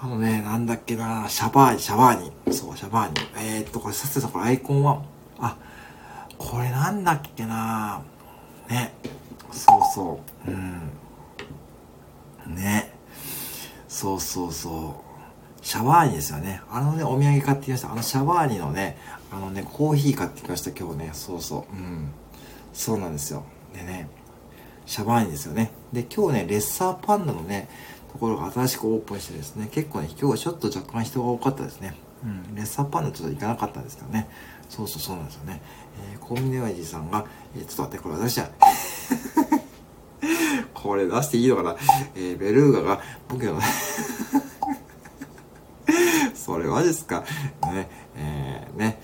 [0.00, 2.54] あのね、なんだっけな、シャバーニ、シャバーニ。
[2.54, 3.14] そう、シャバーニ。
[3.38, 5.02] えー、っと、これ、さてさ、これアイコンは、
[5.40, 5.56] あ、
[6.38, 8.02] これなんだっけな、
[8.68, 8.94] ね。
[9.50, 10.48] そうそう。
[10.52, 10.90] うん。
[12.48, 12.92] ね。
[13.88, 15.64] そうそうそう。
[15.64, 16.62] シャワーニですよね。
[16.70, 17.92] あのね、お土産買ってきました。
[17.92, 18.98] あのシャワーニのね、
[19.32, 21.10] あのね、コーヒー買ってきました、今日ね。
[21.12, 21.74] そうそう。
[21.74, 22.10] うん。
[22.72, 23.44] そうなんですよ。
[23.74, 24.08] でね、
[24.86, 25.72] シャバーニですよね。
[25.92, 27.68] で、今日ね、レッサーパンダのね、
[28.12, 31.94] ところが新しくオープンしてですね、結構ね、今日はちょっと若干人が多かったですね。
[32.24, 34.28] うん、レッサーパンダちょっと行かなかったんですけどね。
[34.68, 35.60] そうそうそうなんですよね。
[36.12, 37.24] えー、コンビニ親父さんが、
[37.56, 38.48] えー、ちょっと待って、これ私は、
[40.86, 41.76] これ出していいのかな？
[42.14, 43.60] えー、ベルーガが僕の
[46.34, 47.24] それはですか。
[47.62, 49.00] ね、えー、ね。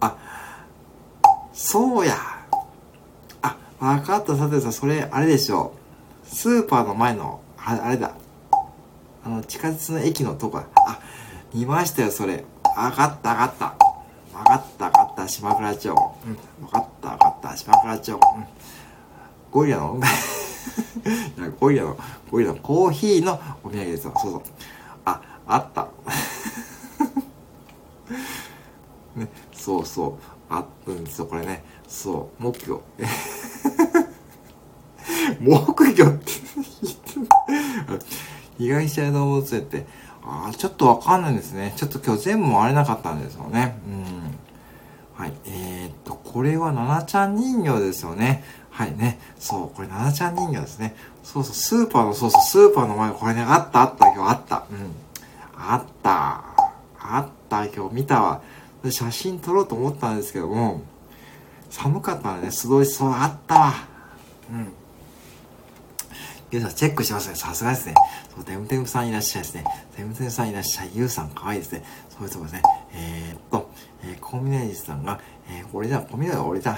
[0.00, 0.16] あ、
[1.52, 2.16] そうや。
[3.42, 5.74] あ、わかった、さてさ、それ、あれでしょ
[6.24, 6.34] う。
[6.34, 8.12] スーパーの前の、ああれだ。
[9.24, 10.66] あの、地下鉄の駅のとこだ。
[10.86, 11.00] あ、
[11.52, 12.44] 見ましたよ、それ。
[12.76, 13.64] わかった、わかった。
[14.38, 15.90] わかった、わかった、島倉町。
[15.90, 15.96] うん。
[16.64, 18.12] わかった、わかった、島倉町。
[18.12, 18.18] うん。
[19.50, 20.00] ゴリラの、
[21.60, 21.96] ゴリラの、
[22.30, 24.12] ゴリラのコーヒーのお土産ですよ。
[24.16, 24.42] そうそう。
[25.04, 25.88] あ、あった。
[29.16, 30.14] ね、そうそう。
[30.48, 31.64] あったんですよ、これね。
[31.88, 32.82] そう、木魚。
[35.40, 36.32] 木魚って
[36.82, 36.92] 言
[37.96, 38.06] って
[38.58, 39.86] 被害者動物園って、
[40.22, 41.72] ああ、ちょっとわかんないですね。
[41.76, 43.78] ちょっと今日全部回れなかったんですよね。
[43.86, 44.02] うん。
[45.22, 45.32] はい。
[45.46, 48.44] えー、っと、これはななちゃん人形ですよね。
[48.72, 49.20] はいね。
[49.38, 50.96] そう、これななちゃん人形ですね。
[51.22, 54.64] そうそう、スーパーの、そうそう、スーパーの前、これね、あったあった、今日あった。
[54.70, 54.94] うん。
[55.54, 56.42] あった。
[56.98, 58.40] あった、今日見たわ。
[58.82, 60.80] で写真撮ろうと思ったんですけども、
[61.70, 63.74] 寒かったんでね、素通りそう、あったわ。
[64.50, 64.72] うん。
[66.50, 67.34] ゆうさん、チェックしますね。
[67.34, 67.94] さすがですね。
[68.34, 69.64] そう、テムテムさんいらっしゃいですね。
[69.96, 70.90] テムテムさんいらっしゃい。
[70.94, 71.84] ゆうさん、かわいいですね。
[72.08, 72.62] そういうとこですね。
[72.94, 73.70] えー、っと、
[74.02, 76.68] えー、コンビネージさんが、えー、俺じゃ、コンビネージ俺じ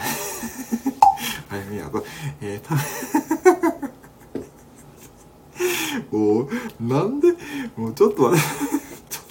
[1.50, 1.56] ゃ。
[1.56, 2.04] はい、みなと、
[2.40, 2.74] えー、た、
[6.16, 6.48] もう、
[6.80, 7.32] なんで、
[7.76, 8.48] もうちょっと待って、
[9.10, 9.24] ちょっ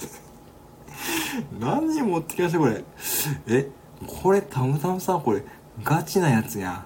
[1.60, 2.84] と、何持ってきましたこれ？
[3.48, 3.70] え、
[4.08, 5.44] これ、たむたむさん、これ、
[5.84, 6.86] ガチなやつや。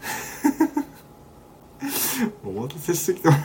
[2.44, 3.30] お待たせしてきた。
[3.30, 3.36] は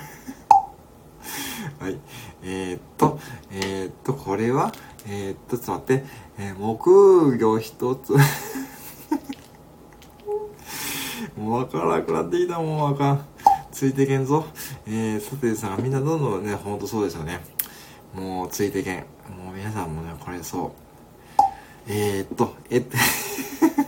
[1.90, 1.98] い。
[2.44, 3.20] えー、っと、
[3.52, 4.72] えー、っと、これは、
[5.08, 6.06] えー、っと、ちょっと待って、
[6.40, 8.14] え、木魚一つ
[11.38, 13.26] もうわからなくなってきたもん、わかん。
[13.72, 14.46] ついてけんぞ。
[14.86, 17.42] えー、さてさ、みんなどんどんね、ほんとそうですよね。
[18.14, 18.98] もう、ついてけん。
[18.98, 20.72] もう皆さんもね、これそう。
[21.88, 22.98] えー、っと、えっと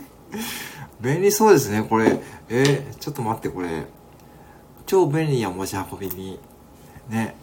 [1.00, 2.20] 便利そうですね、これ。
[2.48, 3.84] えー、ちょっと待って、これ。
[4.86, 6.40] 超便利や持ち運びに。
[7.08, 7.36] ね。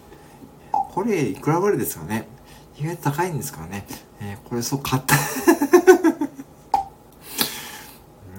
[0.72, 2.28] これ、いくらぐらいですかね。
[2.78, 3.86] 意外と高いんですからね。
[4.20, 5.16] えー、これそう、買った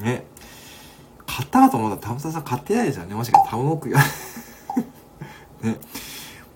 [0.02, 0.24] ね。
[1.26, 3.14] 買ったかと思ったら、タムさん買ってないですよね。
[3.14, 3.96] もしかしてタム木魚
[5.62, 5.76] ね。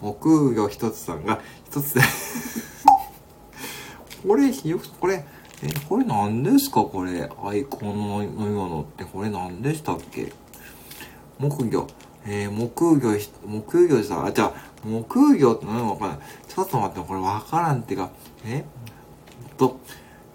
[0.00, 2.00] 木魚一つさんが一つで
[4.26, 5.24] これ、よく、これ、
[5.62, 6.82] え、これ何ですか？
[6.82, 7.30] これ。
[7.44, 10.32] アイコンののようのって、これ何でしたっけ？
[11.38, 11.86] 木魚。
[12.26, 14.52] えー、木魚、木魚さ、あ、じゃあ、
[14.84, 16.18] 木魚って何もわかんない。
[16.48, 18.10] ちょっと待って、これわからんっていうか、
[18.44, 18.60] え？
[18.60, 18.64] っ
[19.56, 19.78] と、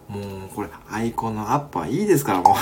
[0.10, 2.56] もう、これ、アイコンのアップはいいですから、もう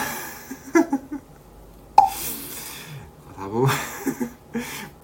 [3.52, 3.68] 多分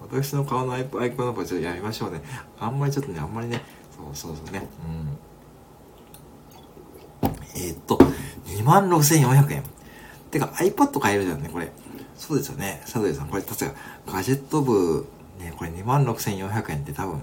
[0.00, 2.22] 私の顔のアイコンのアップはちょっとやりましょうね。
[2.58, 3.62] あんまりちょっとね、あんまりね、
[3.94, 4.66] そうそうそうね。
[7.22, 7.28] うん。
[7.54, 7.98] えー、っと、
[8.46, 9.62] 26,400円。
[10.30, 11.70] てか iPad 買えるじゃんね、これ。
[12.16, 12.80] そうですよね。
[12.84, 13.74] 佐藤さん、これ確か
[14.06, 15.06] ガジェット部、
[15.38, 17.20] ね、これ26,400円って多分、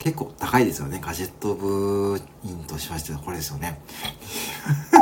[0.00, 1.00] 結構高いですよね。
[1.00, 3.80] ガジェット部員としましてはこれですよね。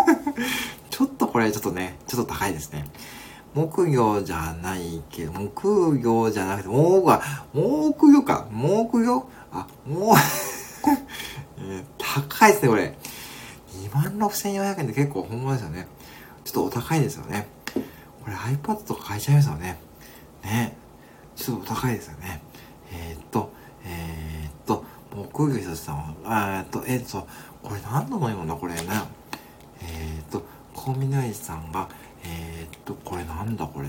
[0.90, 2.86] ちょっとこれちょっとね、ちょっと高いですね。
[3.55, 7.20] 木魚じゃないけど、木魚じゃなくて、木魚、
[7.53, 8.46] 木魚か。
[8.51, 9.26] 木魚？
[9.53, 10.14] あ、もう
[11.61, 12.94] えー、高いですね、これ。
[13.90, 15.88] 26,400円って結構本物ですよね。
[16.44, 17.46] ちょっとお高いですよね。
[17.74, 19.78] これ iPad とか買えちゃいますよね。
[20.44, 20.76] ね。
[21.36, 22.42] ちょっとお高いですよね。
[22.92, 23.51] えー、っと、
[23.84, 24.84] えー、っと、
[25.14, 27.26] 木魚一つさんは、えっと、えー、っと、
[27.62, 28.82] これ何の飲み物だ、これね。
[29.80, 30.42] え、っと、
[30.74, 31.88] コンビニエンスさんが、
[32.25, 33.89] えー、っと、これなんだ、これ。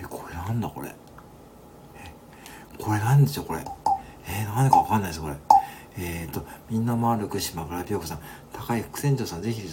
[0.00, 0.88] え、これなんだ、これ。
[0.88, 0.94] え、
[2.78, 3.64] これなんでしょう、これ。
[4.26, 5.36] えー、何かわかんないです、これ。
[5.96, 8.20] えっ、と、みんなも歩く島からピョコさん、
[8.52, 9.68] 高い副船長さん、ぜひ、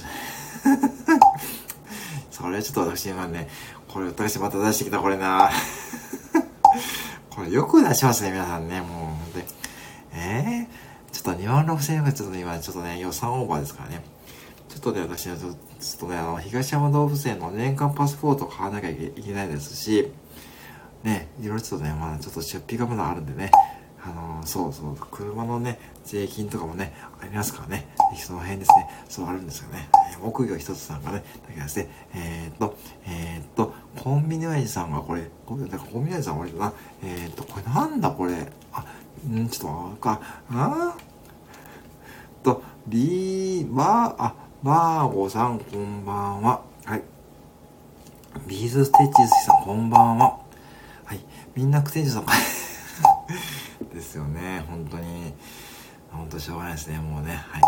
[2.32, 3.49] それちょっと私今ね、
[3.88, 5.49] これ私また出してきた、これな。
[7.30, 9.45] これよく出しますね、皆さんね、もう、本当に。
[10.11, 14.03] えー、ちょっと2万6000円がちょっと今、ちょっとね、予算オーバーですからね。
[14.80, 15.55] ちょっとね、私はちょっ
[15.99, 20.09] とね、あの、東山動物園の年間パスポートを買わなきゃいけないですし、
[21.03, 23.51] ね、いろいろちょっとね、まだちょっと出費がまだあるんでね、
[24.01, 29.89] あのー、そうそう、車のね、税金とかもね、ありますからね、その辺ですね、そうあるんですよね。
[30.13, 36.73] えー、木魚一つさんがね、だけですね、えー、っと、えー、っと、コンビニ親父さんがこれ、コンビニ親父さんはれだな、
[37.03, 38.86] え、っと、これなんだこれ、あ、
[39.30, 40.95] んちょっとわか、あ
[42.43, 46.62] と、ビー、バー、あ、バーゴさん、こんばんは。
[46.84, 47.03] はい。
[48.45, 50.38] ビーズステッチズさん、こんばんは。
[51.05, 51.20] はい。
[51.55, 52.26] みんなクテンジさん、
[53.93, 54.66] ですよね。
[54.68, 55.34] 本当に。
[56.12, 56.99] 本当しょうがないですね。
[56.99, 57.36] もうね。
[57.36, 57.62] はい。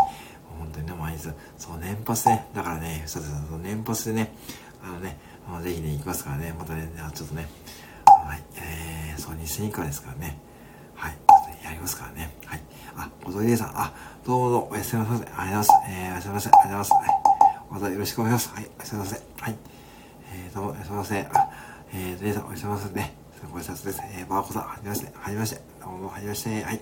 [0.59, 1.29] 本当にね毎日。
[1.57, 2.45] そう年パスね。
[2.53, 4.33] だからねさてさん年パスでね
[4.83, 5.17] あのね
[5.47, 6.53] あのぜひね行きますからね。
[6.59, 7.47] またねちょっとね。
[8.05, 8.43] はい。
[8.57, 10.37] えー、そう2000以下ですからね。
[10.93, 11.11] はい。
[11.13, 12.35] ちょっとやりますからね。
[12.45, 12.61] はい。
[12.97, 13.79] あ小鳥さん。
[13.79, 13.93] あ
[14.25, 19.55] どうぞおやすみなさいありがとうございますえー、おやすみなさいありがとうございますはいまたよろしくお願いしますはいおやすみなさいはい
[20.33, 21.49] えー、どうもおやすみなさいあ
[21.93, 24.01] えー、レイさんおやすみなさいねご挨拶です。
[24.13, 26.79] えー、バーコさん、はじめまして、はじめまして、どうも、はじめまして、はい。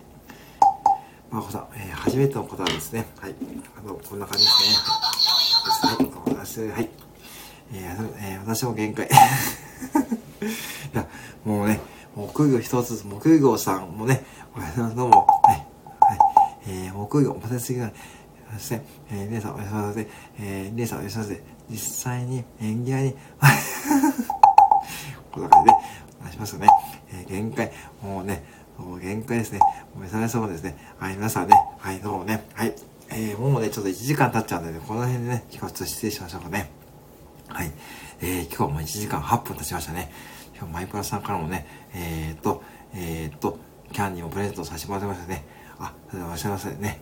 [1.31, 3.07] バーコさん、えー、初めての方ですね。
[3.17, 3.35] はい。
[3.77, 4.75] あの、こんな感じですね。
[5.81, 6.67] はい、お願いします。
[6.69, 6.89] はい。
[7.73, 9.07] えー、えー、私も限界。
[9.07, 9.09] い
[10.93, 11.07] や、
[11.45, 11.79] もうね、
[12.15, 14.25] 木魚一つ、木魚さんもね、
[14.55, 15.68] おやすみなさい、どうも、はい。
[16.69, 17.93] えー、木魚、お待たせすぎない。
[18.53, 20.07] そして、えー、姉さんおやすみなさい。
[20.39, 21.41] えー、姉さんおやすみなさい。
[21.69, 23.13] 実際に演技屋に、
[25.31, 26.67] こんな感じで、しますよね。
[27.11, 27.71] えー、限界、
[28.03, 28.43] もうね、
[28.77, 29.59] もう限界ですね。
[29.59, 29.65] も
[29.97, 30.77] う目覚めそうですね。
[30.99, 32.75] はい、皆さんね、はい、どうもね、はい。
[33.09, 36.69] えー、もうね、ちょっと1時間経っちゃうんでね、この辺でね、今日ちょっと失礼しましょうかね。
[37.47, 37.71] はい。
[38.21, 40.11] えー、今日も1時間8分経ちましたね。
[40.55, 42.61] 今日マイプラさんからもね、えー、っと、
[42.93, 43.57] えー、っと、
[43.91, 45.43] キャンディーもプレゼントさせてもらってましたね。
[45.79, 47.01] あ、それではおっしゃいませね。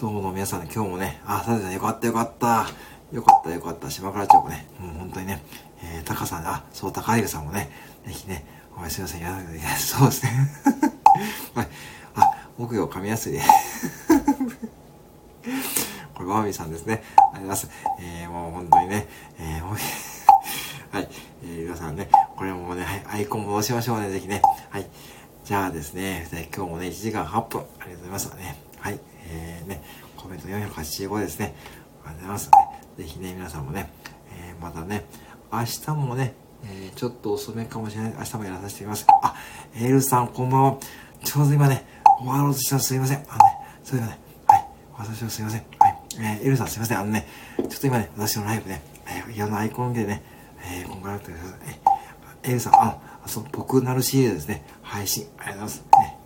[0.00, 2.66] どうも皆さん、今日もね、あ、さてさんよかったよかった。
[3.12, 3.90] よかったよかった。
[3.90, 5.42] 島倉町もね、もう本当にね、
[5.82, 7.70] えー、タカさん、あ、そう、高井さんもね、
[8.06, 9.32] ぜひね、お前すいません、やい
[9.62, 10.30] や、そうですね。
[11.54, 11.68] はい。
[12.14, 12.22] あ、
[12.56, 13.38] 木魚噛みやすい。
[16.14, 17.02] これ、バービーさんですね。
[17.18, 17.68] ありがとうございます。
[18.00, 19.06] えー、もう本当にね、
[19.38, 19.76] えー、も う
[20.96, 21.08] はい。
[21.42, 24.40] えー、皆さんね、これもね、はい、アイコン戻しましょうね、ぜひね。
[24.70, 24.86] はい。
[25.44, 26.26] じゃあですね、
[26.56, 28.56] 今日もね、1時間8分、ありがとうございますね。
[28.78, 28.98] はい。
[29.28, 29.82] えー、ね、
[30.16, 31.54] コメント485ですね。
[32.02, 32.50] ありがとうございます、
[32.96, 33.92] ぜひね、皆さんもね、
[34.30, 35.04] えー、またね、
[35.52, 36.32] 明日もね、
[36.64, 38.14] えー、ちょっと遅めかもしれない。
[38.16, 39.04] 明日もやらさせてみます。
[39.22, 39.34] あ、
[39.74, 40.78] エールさん、こんばんは。
[41.22, 41.84] ちょうど今ね、
[42.20, 43.18] 終わろうとしたらすいません。
[43.28, 44.66] あのね、それではね、はい、
[44.96, 45.64] 私はすいません。
[45.78, 46.98] はい、えー、エルさんすいません。
[46.98, 50.22] あのね、ちょっと今ね、私のライブね、えー、いろんなアイコンでね、
[50.62, 51.58] えー、今後やってください。
[52.44, 55.98] えー、エルさん、あの、そう、僕なるシリーズですね、配信、ありがとうございます。
[56.00, 56.18] ね、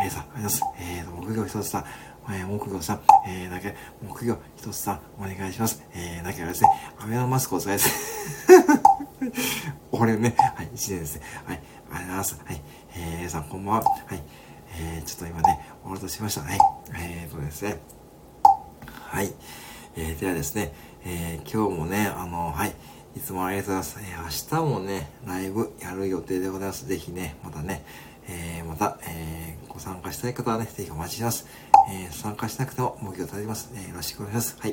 [0.00, 0.62] エルさん、ありがとうございます。
[0.80, 1.84] えーと、木魚一つさん、
[2.28, 5.82] えー、木魚さん、えー、だけ、木魚一つさん、お願いします。
[5.94, 6.68] えー、だけはですね、
[6.98, 8.46] アメのマスクを使いです。
[9.92, 11.22] 俺ね、はい、1年ですね。
[11.44, 11.56] はい。
[11.56, 12.40] ありがとうございます。
[12.44, 12.62] はい。
[12.96, 13.84] えー、さんこんばんは。
[13.84, 14.22] はい。
[14.78, 16.42] えー、ちょっと今ね、終わろうとしました。
[16.42, 16.58] はい。
[16.94, 17.78] えーとですね。
[18.82, 19.32] はい。
[19.96, 20.74] えー、ではですね、
[21.04, 22.74] えー、今日もね、あの、はい。
[23.16, 24.46] いつもありがとうございます。
[24.50, 26.86] えー、明日もね、ライブやる予定でございます。
[26.86, 27.82] ぜひね、またね、
[28.28, 31.46] えー、また、えー、ご参加したい方はね、ぜひお待ちします。
[31.90, 33.70] えー、参加しなくても、目標いただきます。
[33.74, 34.56] えー、よろしくお願いします。
[34.60, 34.72] はい。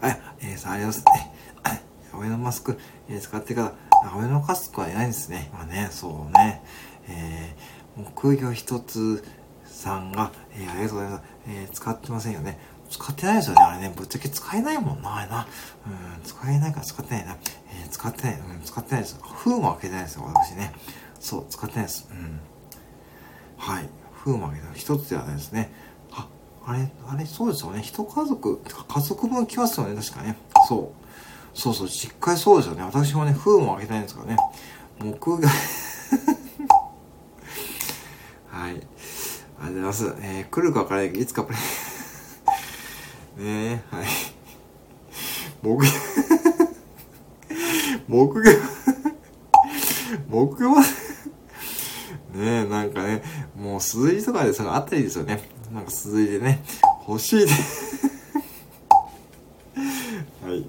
[0.00, 1.32] あ、えー、さあ、ありがとうございま
[1.70, 1.80] す。
[2.12, 2.76] えー、アベノマスク、
[3.08, 5.48] えー、使ってから、アベノマスクはいないんですね。
[5.52, 6.64] まあね、そうね。
[7.06, 9.24] えー、木魚一つ
[9.64, 11.22] さんが、えー、ありがとうございます。
[11.46, 12.58] えー、使ってませんよね。
[12.90, 13.62] 使ってないですよね。
[13.62, 15.46] あれね、ぶっちゃけ使えないもんな、あれな。
[15.86, 17.36] うん、使えないから使ってないな。
[17.72, 19.16] えー、使ってない、うん、使ってないです。
[19.22, 20.72] 封も開けてないですよ、私ね。
[21.20, 22.08] そう、使ってないです。
[22.10, 22.40] うん。
[23.56, 23.88] はい。
[24.12, 24.78] 封も開けてない。
[24.78, 25.72] 一つではないですね。
[26.12, 26.26] あ、
[26.66, 27.80] あれ、あれ、そうですよね。
[27.80, 30.36] 一家族、家族分来ますよね、確かね。
[30.68, 31.58] そう。
[31.58, 32.82] そうそう、実家そうですよね。
[32.82, 34.36] 私もね、封も開けてないんですからね。
[35.00, 35.48] 木が
[38.50, 38.72] はい。
[38.72, 38.86] ありがとう
[39.66, 40.14] ございます。
[40.20, 41.58] えー、来るか分からないけど、いつかプレ
[43.40, 44.06] ね、はい。
[45.62, 45.84] 僕、
[48.08, 48.50] 僕が
[50.28, 50.84] 僕は、ね
[52.34, 53.22] え、なんかね、
[53.56, 55.40] もう鈴木とかでそのあったりですよね。
[55.72, 56.62] なんか鈴木でね、
[57.08, 57.52] 欲しいで
[60.44, 60.60] はい。
[60.60, 60.64] っ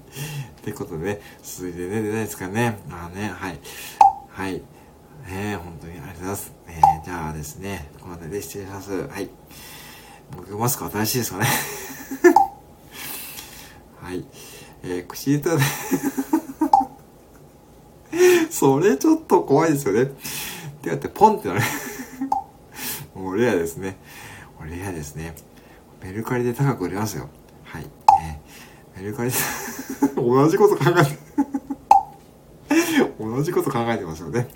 [0.64, 2.78] てことでね、鈴木でね、出ないですかね。
[2.88, 3.58] まあね、はい。
[4.30, 4.54] はい。
[4.54, 4.62] ね
[5.28, 6.52] え、本当にありがとうございます。
[6.68, 9.08] えー、じゃあですね、この辺でで失礼します。
[9.08, 9.28] はい。
[10.34, 11.46] 僕マスク新しいですかね。
[15.26, 15.62] えー、口糸で
[18.50, 20.02] それちょっと怖いですよね。
[20.02, 20.06] っ
[20.82, 21.60] てやってポンってなる
[23.14, 23.96] もうレアですね。
[24.64, 25.34] レアですね。
[26.02, 27.28] メルカリで高く売れますよ。
[27.64, 27.86] はい。
[28.22, 29.36] えー、メルカリで
[30.16, 31.18] 同じこと考えて
[33.18, 34.48] 同じこと考えてますよね。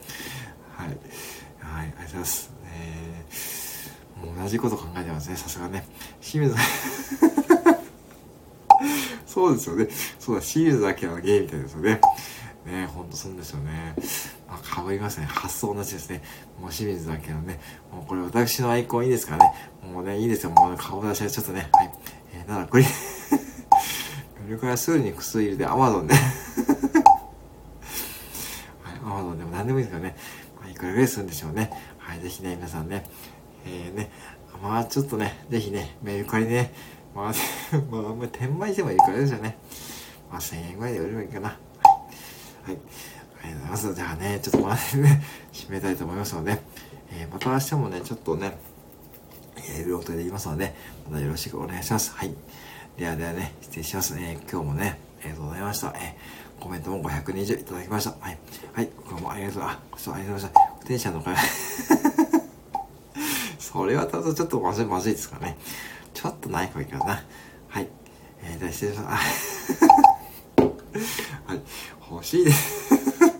[0.77, 0.89] はい。
[0.89, 0.97] はい、
[1.61, 2.51] ありがとうございます。
[2.65, 5.87] えー、同じこと考えてますね、さすがね。
[6.21, 6.61] 清水さ
[7.43, 7.46] ん
[9.37, 9.87] そうですよね。
[10.19, 12.01] そうだ、シールだけはゲイみたいですよね。
[12.65, 13.95] ねほんとそうですよね。
[14.49, 15.27] まあ、変わりますね。
[15.27, 16.23] 発想同じですね。
[16.59, 17.61] もう清水だけのね。
[17.93, 19.53] もうこれ私のアイコンいいですからね。
[19.93, 20.53] もうね、いいですよ。
[20.53, 21.69] もう、顔出しはちょっとね。
[21.71, 21.93] はい。
[22.33, 22.89] えー、ならこれこ
[24.49, 26.25] れからすぐに薬入れてアマゾンではい、
[29.05, 30.17] アマゾンでも何でもいいですからね。
[30.59, 31.71] まあ、いくらぐらいするんでしょうね。
[31.99, 33.05] はい、ぜひね、皆さんね。
[33.67, 34.11] えー、ね。
[34.63, 36.73] まあ、ちょっとね、ぜひね、メルカリね、
[37.17, 37.33] まあ、
[37.91, 39.57] まあ、んまり転売してもいいからですよね。
[40.31, 41.49] まあ、1000円ぐらいで売ればいいかな。
[41.49, 41.57] は
[42.69, 42.69] い。
[42.69, 42.79] はい。
[43.43, 43.95] ありがとうございます。
[43.95, 45.23] じゃあね、ちょっとこの辺でね、
[45.55, 46.61] 締めたいと思いますので、
[47.13, 48.59] えー、また明日もね、ちょっとね、
[49.57, 50.75] えー、ルートで言いますので、
[51.11, 52.13] またよろしくお願いします。
[52.15, 52.35] はい。
[52.99, 54.15] ではではね、失礼します。
[54.19, 55.95] えー、今日もね、ありがとうございました。
[55.97, 58.11] えー、コメントも520いただきました。
[58.21, 58.39] はい。
[58.75, 58.91] はい。
[59.09, 60.77] 今日もありがとう、あ、ご視聴ありがとうございました。
[60.81, 61.35] 不定者の会
[63.59, 65.57] それはただちょっとまずい、まずいですかね。
[66.17, 67.23] ちょっとないかいかな。
[67.69, 67.89] はい。
[68.43, 69.85] えー、じゃあ失礼します。
[71.45, 71.61] はい。
[72.11, 73.33] 欲しいですはい。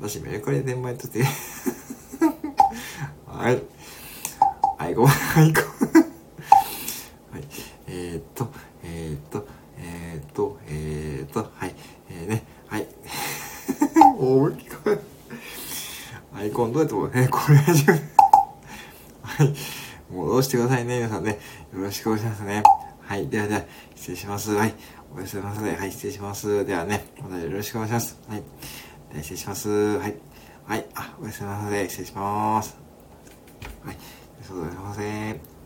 [0.00, 1.22] 私、メルカリで転売とって
[3.28, 3.62] はい。
[4.76, 5.62] はい、ごめん、はい、ごめん。
[5.62, 5.68] は
[7.38, 7.44] い。
[7.86, 8.50] えー、っと、
[8.82, 9.46] えー、っと、
[9.78, 11.76] えー、っと、えー、っと、はい。
[12.10, 12.88] えー、ね、はい。
[14.18, 15.00] 大きく。
[16.34, 18.17] アイコンどうやってもね、これ始めはい。
[20.38, 21.38] 動してくださいね、皆さんね。
[21.72, 22.62] よろしくお願いしますね。
[23.00, 23.28] はい。
[23.28, 23.64] ではでは、
[23.96, 24.52] 失礼します。
[24.52, 24.74] はい。
[25.14, 25.76] おやすみなさい。
[25.76, 26.64] はい、失礼します。
[26.64, 28.18] ではね、またよろしくお願いします。
[28.28, 28.42] はい。
[29.10, 29.68] では失礼します。
[29.68, 30.14] はい。
[30.66, 30.86] はい。
[30.94, 31.88] あ、おやすみなさい。
[31.88, 32.76] 失礼します。
[33.84, 33.96] はい。
[34.42, 35.57] それでは、すいません。